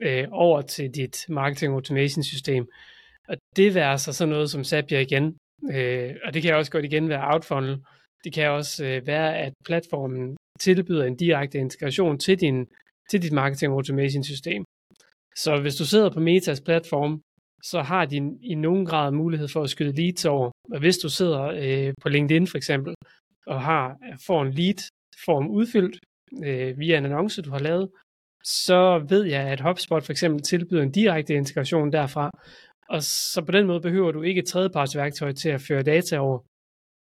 øh, 0.02 0.28
over 0.30 0.62
til 0.62 0.90
dit 0.90 1.24
marketing 1.28 1.74
automation 1.74 2.22
system. 2.22 2.68
Og 3.28 3.36
det 3.56 3.74
vil 3.74 3.98
så 3.98 4.12
sådan 4.12 4.32
noget 4.32 4.50
som 4.50 4.64
Zapier 4.64 5.00
igen, 5.00 5.36
øh, 5.70 6.16
og 6.24 6.34
det 6.34 6.42
kan 6.42 6.54
også 6.54 6.70
godt 6.70 6.84
igen 6.84 7.08
være 7.08 7.32
outfunnel. 7.32 7.84
Det 8.24 8.32
kan 8.32 8.50
også 8.50 8.84
øh, 8.84 9.06
være, 9.06 9.38
at 9.38 9.52
platformen 9.64 10.36
tilbyder 10.60 11.04
en 11.04 11.16
direkte 11.16 11.58
integration 11.58 12.18
til, 12.18 12.40
din, 12.40 12.66
til 13.10 13.22
dit 13.22 13.32
marketing 13.32 13.72
automation 13.72 14.24
system. 14.24 14.64
Så 15.36 15.60
hvis 15.60 15.76
du 15.76 15.84
sidder 15.86 16.10
på 16.10 16.20
Metas 16.20 16.60
platform, 16.60 17.20
så 17.62 17.82
har 17.82 18.04
de 18.04 18.16
i 18.42 18.54
nogen 18.54 18.86
grad 18.86 19.12
mulighed 19.12 19.48
for 19.48 19.62
at 19.62 19.70
skyde 19.70 19.96
leads 20.02 20.24
over. 20.24 20.50
Og 20.72 20.78
hvis 20.80 20.98
du 20.98 21.08
sidder 21.08 21.42
øh, 21.42 21.92
på 22.02 22.08
LinkedIn 22.08 22.46
for 22.46 22.56
eksempel, 22.56 22.94
og 23.46 23.60
har 23.62 23.96
får 24.26 24.42
en 24.42 24.52
lead 24.52 24.80
form 25.24 25.50
udfyldt 25.50 25.98
øh, 26.44 26.78
via 26.78 26.98
en 26.98 27.04
annonce, 27.04 27.42
du 27.42 27.50
har 27.50 27.58
lavet, 27.58 27.88
så 28.44 29.06
ved 29.08 29.24
jeg, 29.24 29.42
at 29.42 29.60
HubSpot 29.60 30.04
for 30.04 30.12
eksempel 30.12 30.42
tilbyder 30.42 30.82
en 30.82 30.92
direkte 30.92 31.34
integration 31.34 31.92
derfra. 31.92 32.30
Og 32.94 33.02
så 33.02 33.42
på 33.46 33.52
den 33.52 33.66
måde 33.66 33.80
behøver 33.80 34.12
du 34.12 34.22
ikke 34.22 34.38
et 34.38 34.46
tredjepartsværktøj 34.46 35.32
til 35.32 35.48
at 35.48 35.60
føre 35.60 35.82
data 35.82 36.18
over. 36.18 36.38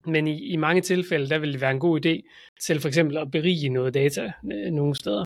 Men 0.06 0.26
i, 0.26 0.52
i 0.52 0.56
mange 0.56 0.82
tilfælde, 0.82 1.28
der 1.28 1.38
vil 1.38 1.52
det 1.52 1.60
være 1.60 1.70
en 1.70 1.80
god 1.80 2.06
idé 2.06 2.14
til 2.66 2.80
for 2.80 2.88
eksempel 2.88 3.16
at 3.16 3.30
berige 3.30 3.68
noget 3.68 3.94
data 3.94 4.32
øh, 4.52 4.72
nogle 4.72 4.94
steder. 4.94 5.24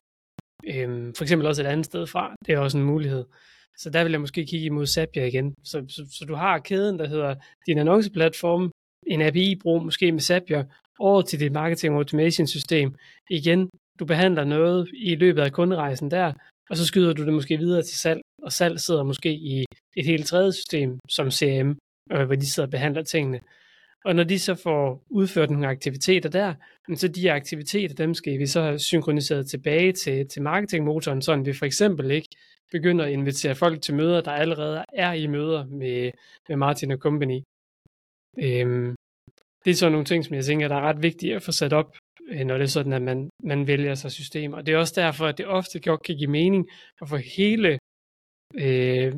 Øhm, 0.67 1.13
for 1.17 1.23
eksempel 1.23 1.47
også 1.47 1.61
et 1.61 1.67
andet 1.67 1.85
sted 1.85 2.07
fra. 2.07 2.35
Det 2.45 2.53
er 2.53 2.59
også 2.59 2.77
en 2.77 2.83
mulighed. 2.83 3.25
Så 3.77 3.89
der 3.89 4.03
vil 4.03 4.11
jeg 4.11 4.21
måske 4.21 4.45
kigge 4.45 4.65
imod 4.65 4.85
Zapier 4.85 5.25
igen. 5.25 5.55
Så, 5.63 5.85
så, 5.89 6.17
så 6.19 6.25
du 6.25 6.35
har 6.35 6.59
kæden, 6.59 6.99
der 6.99 7.07
hedder 7.07 7.35
din 7.65 7.77
annonceplatform, 7.77 8.71
en 9.07 9.21
API-brug 9.21 9.83
måske 9.83 10.11
med 10.11 10.21
Zapier, 10.21 10.63
over 10.99 11.21
til 11.21 11.39
dit 11.39 11.51
marketing 11.51 11.95
automation 11.95 12.47
system. 12.47 12.95
Igen, 13.29 13.69
du 13.99 14.05
behandler 14.05 14.43
noget 14.43 14.89
i 14.93 15.15
løbet 15.15 15.41
af 15.41 15.51
kunderejsen 15.51 16.11
der, 16.11 16.33
og 16.69 16.77
så 16.77 16.85
skyder 16.85 17.13
du 17.13 17.25
det 17.25 17.33
måske 17.33 17.57
videre 17.57 17.81
til 17.83 17.97
salg, 17.97 18.21
og 18.43 18.51
salg 18.51 18.79
sidder 18.79 19.03
måske 19.03 19.33
i 19.33 19.65
et 19.95 20.05
helt 20.05 20.27
tredje 20.27 20.51
system, 20.53 20.99
som 21.09 21.31
CRM, 21.31 21.77
øh, 22.11 22.25
hvor 22.25 22.35
de 22.35 22.51
sidder 22.51 22.67
og 22.67 22.71
behandler 22.71 23.03
tingene. 23.03 23.39
Og 24.05 24.15
når 24.15 24.23
de 24.23 24.39
så 24.39 24.55
får 24.55 25.03
udført 25.09 25.49
nogle 25.49 25.67
aktiviteter 25.67 26.29
der, 26.29 26.53
så 26.95 27.07
de 27.07 27.31
aktiviteter, 27.31 27.95
dem 27.95 28.13
skal 28.13 28.39
vi 28.39 28.47
så 28.47 28.61
have 28.61 28.79
synkroniseret 28.79 29.47
tilbage 29.47 29.91
til, 29.91 30.27
til 30.27 30.41
marketingmotoren, 30.41 31.21
så 31.21 31.35
vi 31.35 31.53
for 31.53 31.65
eksempel 31.65 32.11
ikke 32.11 32.29
begynder 32.71 33.05
at 33.05 33.11
invitere 33.11 33.55
folk 33.55 33.81
til 33.81 33.95
møder, 33.95 34.21
der 34.21 34.31
allerede 34.31 34.85
er 34.93 35.13
i 35.13 35.27
møder 35.27 35.65
med, 35.65 36.11
med 36.49 36.57
Martin 36.57 36.91
og 36.91 36.97
Company. 36.97 37.41
Øhm, 38.39 38.95
det 39.65 39.71
er 39.71 39.75
sådan 39.75 39.91
nogle 39.91 40.05
ting, 40.05 40.25
som 40.25 40.35
jeg 40.35 40.45
tænker, 40.45 40.67
der 40.67 40.75
er 40.75 40.81
ret 40.81 41.03
vigtige 41.03 41.35
at 41.35 41.43
få 41.43 41.51
sat 41.51 41.73
op, 41.73 41.95
Øh, 42.27 42.45
når 42.45 42.57
det 42.57 42.63
er 42.63 42.67
sådan, 42.67 42.93
at 42.93 43.01
man, 43.01 43.29
man 43.43 43.67
vælger 43.67 43.95
sig 43.95 44.11
systemer. 44.11 44.61
Det 44.61 44.73
er 44.73 44.77
også 44.77 44.93
derfor, 45.01 45.25
at 45.25 45.37
det 45.37 45.47
ofte 45.47 45.79
godt 45.79 46.03
kan 46.03 46.17
give 46.17 46.29
mening 46.29 46.67
at 47.01 47.09
få 47.09 47.17
hele 47.17 47.79
øh, 48.55 49.13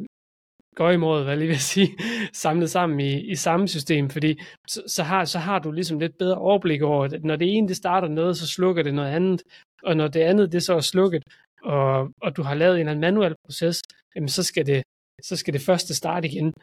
gøjmåret, 0.75 1.23
hvad 1.23 1.33
jeg 1.33 1.39
lige 1.39 1.47
vil 1.47 1.59
sige, 1.59 1.89
samlet 2.43 2.69
sammen 2.69 2.99
i, 2.99 3.31
i 3.31 3.35
samme 3.35 3.67
system, 3.67 4.09
fordi 4.09 4.39
så, 4.67 4.83
så, 4.87 5.03
har, 5.03 5.25
så 5.25 5.39
har 5.39 5.59
du 5.59 5.71
ligesom 5.71 5.99
lidt 5.99 6.17
bedre 6.17 6.37
overblik 6.37 6.81
over, 6.81 7.03
at 7.05 7.23
når 7.23 7.35
det 7.35 7.57
ene 7.57 7.67
det 7.67 7.75
starter 7.75 8.07
noget, 8.07 8.37
så 8.37 8.47
slukker 8.47 8.83
det 8.83 8.93
noget 8.93 9.09
andet, 9.09 9.43
og 9.83 9.97
når 9.97 10.07
det 10.07 10.19
andet 10.19 10.51
det 10.51 10.63
så 10.63 10.75
er 10.75 10.81
slukket, 10.81 11.23
og, 11.63 12.11
og 12.21 12.37
du 12.37 12.41
har 12.43 12.55
lavet 12.55 12.75
en 12.75 12.79
eller 12.79 12.91
anden 12.91 13.01
manuel 13.01 13.35
proces, 13.45 13.81
jamen 14.15 14.29
så 14.29 14.43
skal 14.43 14.65
det, 14.65 14.83
så 15.23 15.35
skal 15.35 15.53
det 15.53 15.61
første 15.61 15.95
starte 15.95 16.27
igen. 16.27 16.53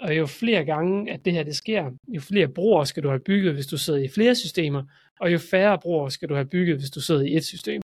Og 0.00 0.16
jo 0.16 0.26
flere 0.26 0.64
gange, 0.64 1.12
at 1.12 1.24
det 1.24 1.32
her 1.32 1.42
det 1.42 1.56
sker, 1.56 1.90
jo 2.08 2.20
flere 2.20 2.48
broer 2.48 2.84
skal 2.84 3.02
du 3.02 3.08
have 3.08 3.20
bygget, 3.20 3.54
hvis 3.54 3.66
du 3.66 3.78
sidder 3.78 4.00
i 4.00 4.08
flere 4.08 4.34
systemer, 4.34 4.82
og 5.20 5.32
jo 5.32 5.38
færre 5.38 5.78
broer 5.78 6.08
skal 6.08 6.28
du 6.28 6.34
have 6.34 6.48
bygget, 6.48 6.78
hvis 6.78 6.90
du 6.90 7.00
sidder 7.00 7.22
i 7.22 7.36
et 7.36 7.44
system. 7.44 7.82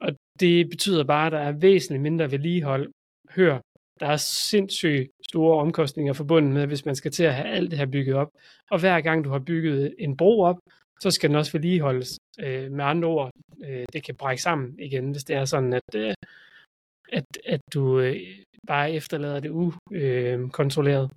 Og 0.00 0.12
det 0.40 0.70
betyder 0.70 1.04
bare, 1.04 1.26
at 1.26 1.32
der 1.32 1.38
er 1.38 1.52
væsentligt 1.52 2.02
mindre 2.02 2.30
vedligehold. 2.30 2.92
Hør, 3.30 3.60
der 4.00 4.06
er 4.06 4.16
sindssygt 4.16 5.10
store 5.30 5.60
omkostninger 5.60 6.12
forbundet 6.12 6.52
med, 6.52 6.66
hvis 6.66 6.84
man 6.84 6.94
skal 6.94 7.10
til 7.10 7.24
at 7.24 7.34
have 7.34 7.48
alt 7.48 7.70
det 7.70 7.78
her 7.78 7.86
bygget 7.86 8.16
op. 8.16 8.30
Og 8.70 8.80
hver 8.80 9.00
gang 9.00 9.24
du 9.24 9.30
har 9.30 9.38
bygget 9.38 9.94
en 9.98 10.16
bro 10.16 10.40
op, 10.40 10.56
så 11.00 11.10
skal 11.10 11.28
den 11.30 11.36
også 11.36 11.52
vedligeholdes. 11.52 12.18
Øh, 12.40 12.72
med 12.72 12.84
andre 12.84 13.08
ord, 13.08 13.30
øh, 13.64 13.84
det 13.92 14.04
kan 14.04 14.14
brække 14.14 14.42
sammen 14.42 14.78
igen, 14.78 15.10
hvis 15.10 15.24
det 15.24 15.36
er 15.36 15.44
sådan, 15.44 15.72
at, 15.72 15.94
øh, 15.94 16.14
at, 17.12 17.24
at 17.44 17.60
du 17.74 18.00
øh, 18.00 18.16
bare 18.66 18.92
efterlader 18.92 19.40
det 19.40 19.50
ukontrolleret. 19.50 21.10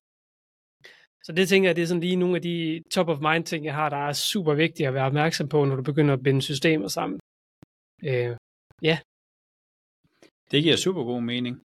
Så 1.23 1.31
det 1.31 1.49
tænker 1.49 1.69
jeg, 1.69 1.75
det 1.75 1.81
er 1.81 1.87
sådan 1.87 2.01
lige 2.01 2.15
nogle 2.15 2.35
af 2.35 2.41
de 2.41 2.83
top 2.91 3.09
of 3.09 3.19
mind 3.19 3.43
ting, 3.45 3.65
jeg 3.65 3.73
har, 3.73 3.89
der 3.89 4.07
er 4.07 4.13
super 4.13 4.53
vigtige 4.53 4.87
at 4.87 4.93
være 4.93 5.05
opmærksom 5.05 5.49
på, 5.49 5.65
når 5.65 5.75
du 5.75 5.83
begynder 5.83 6.13
at 6.13 6.23
binde 6.23 6.41
systemer 6.41 6.87
sammen. 6.87 7.19
Øh, 8.03 8.35
ja. 8.81 8.99
Det 10.51 10.63
giver 10.63 10.75
super 10.75 11.03
god 11.03 11.21
mening. 11.21 11.61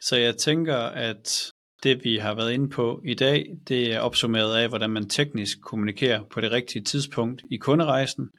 Så 0.00 0.16
jeg 0.16 0.36
tænker, 0.36 0.76
at 0.76 1.52
det 1.82 2.04
vi 2.04 2.16
har 2.16 2.34
været 2.34 2.52
inde 2.52 2.68
på 2.68 3.02
i 3.04 3.14
dag, 3.14 3.56
det 3.68 3.94
er 3.94 4.00
opsummeret 4.00 4.56
af, 4.56 4.68
hvordan 4.68 4.90
man 4.90 5.08
teknisk 5.08 5.60
kommunikerer 5.60 6.24
på 6.24 6.40
det 6.40 6.50
rigtige 6.52 6.82
tidspunkt 6.82 7.42
i 7.50 7.56
kunderejsen 7.56 8.30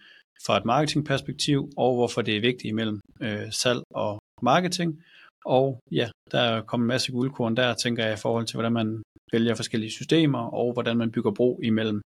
fra 0.45 0.57
et 0.57 0.65
marketingperspektiv, 0.65 1.69
og 1.77 1.95
hvorfor 1.95 2.21
det 2.21 2.35
er 2.35 2.41
vigtigt 2.41 2.71
imellem 2.71 2.99
øh, 3.21 3.51
salg 3.51 3.81
og 3.89 4.19
marketing. 4.41 5.03
Og 5.45 5.79
ja, 5.91 6.09
der 6.31 6.39
er 6.39 6.61
kommet 6.61 6.85
en 6.85 6.87
masse 6.87 7.11
guldkorn 7.11 7.57
der, 7.57 7.73
tænker 7.73 8.03
jeg, 8.03 8.13
i 8.13 8.21
forhold 8.21 8.45
til, 8.45 8.55
hvordan 8.55 8.73
man 8.73 9.03
vælger 9.31 9.55
forskellige 9.55 9.91
systemer, 9.91 10.39
og 10.39 10.73
hvordan 10.73 10.97
man 10.97 11.11
bygger 11.11 11.31
bro 11.31 11.59
imellem 11.63 12.01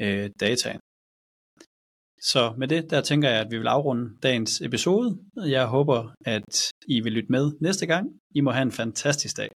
øh, 0.00 0.30
dataen. 0.40 0.80
Så 2.20 2.54
med 2.58 2.68
det, 2.68 2.90
der 2.90 3.00
tænker 3.00 3.30
jeg, 3.30 3.40
at 3.40 3.50
vi 3.50 3.58
vil 3.58 3.66
afrunde 3.66 4.10
dagens 4.22 4.60
episode. 4.60 5.18
Jeg 5.36 5.66
håber, 5.66 6.14
at 6.24 6.70
I 6.88 7.00
vil 7.00 7.12
lytte 7.12 7.32
med 7.32 7.52
næste 7.60 7.86
gang. 7.86 8.06
I 8.34 8.40
må 8.40 8.50
have 8.50 8.62
en 8.62 8.72
fantastisk 8.72 9.36
dag. 9.36 9.48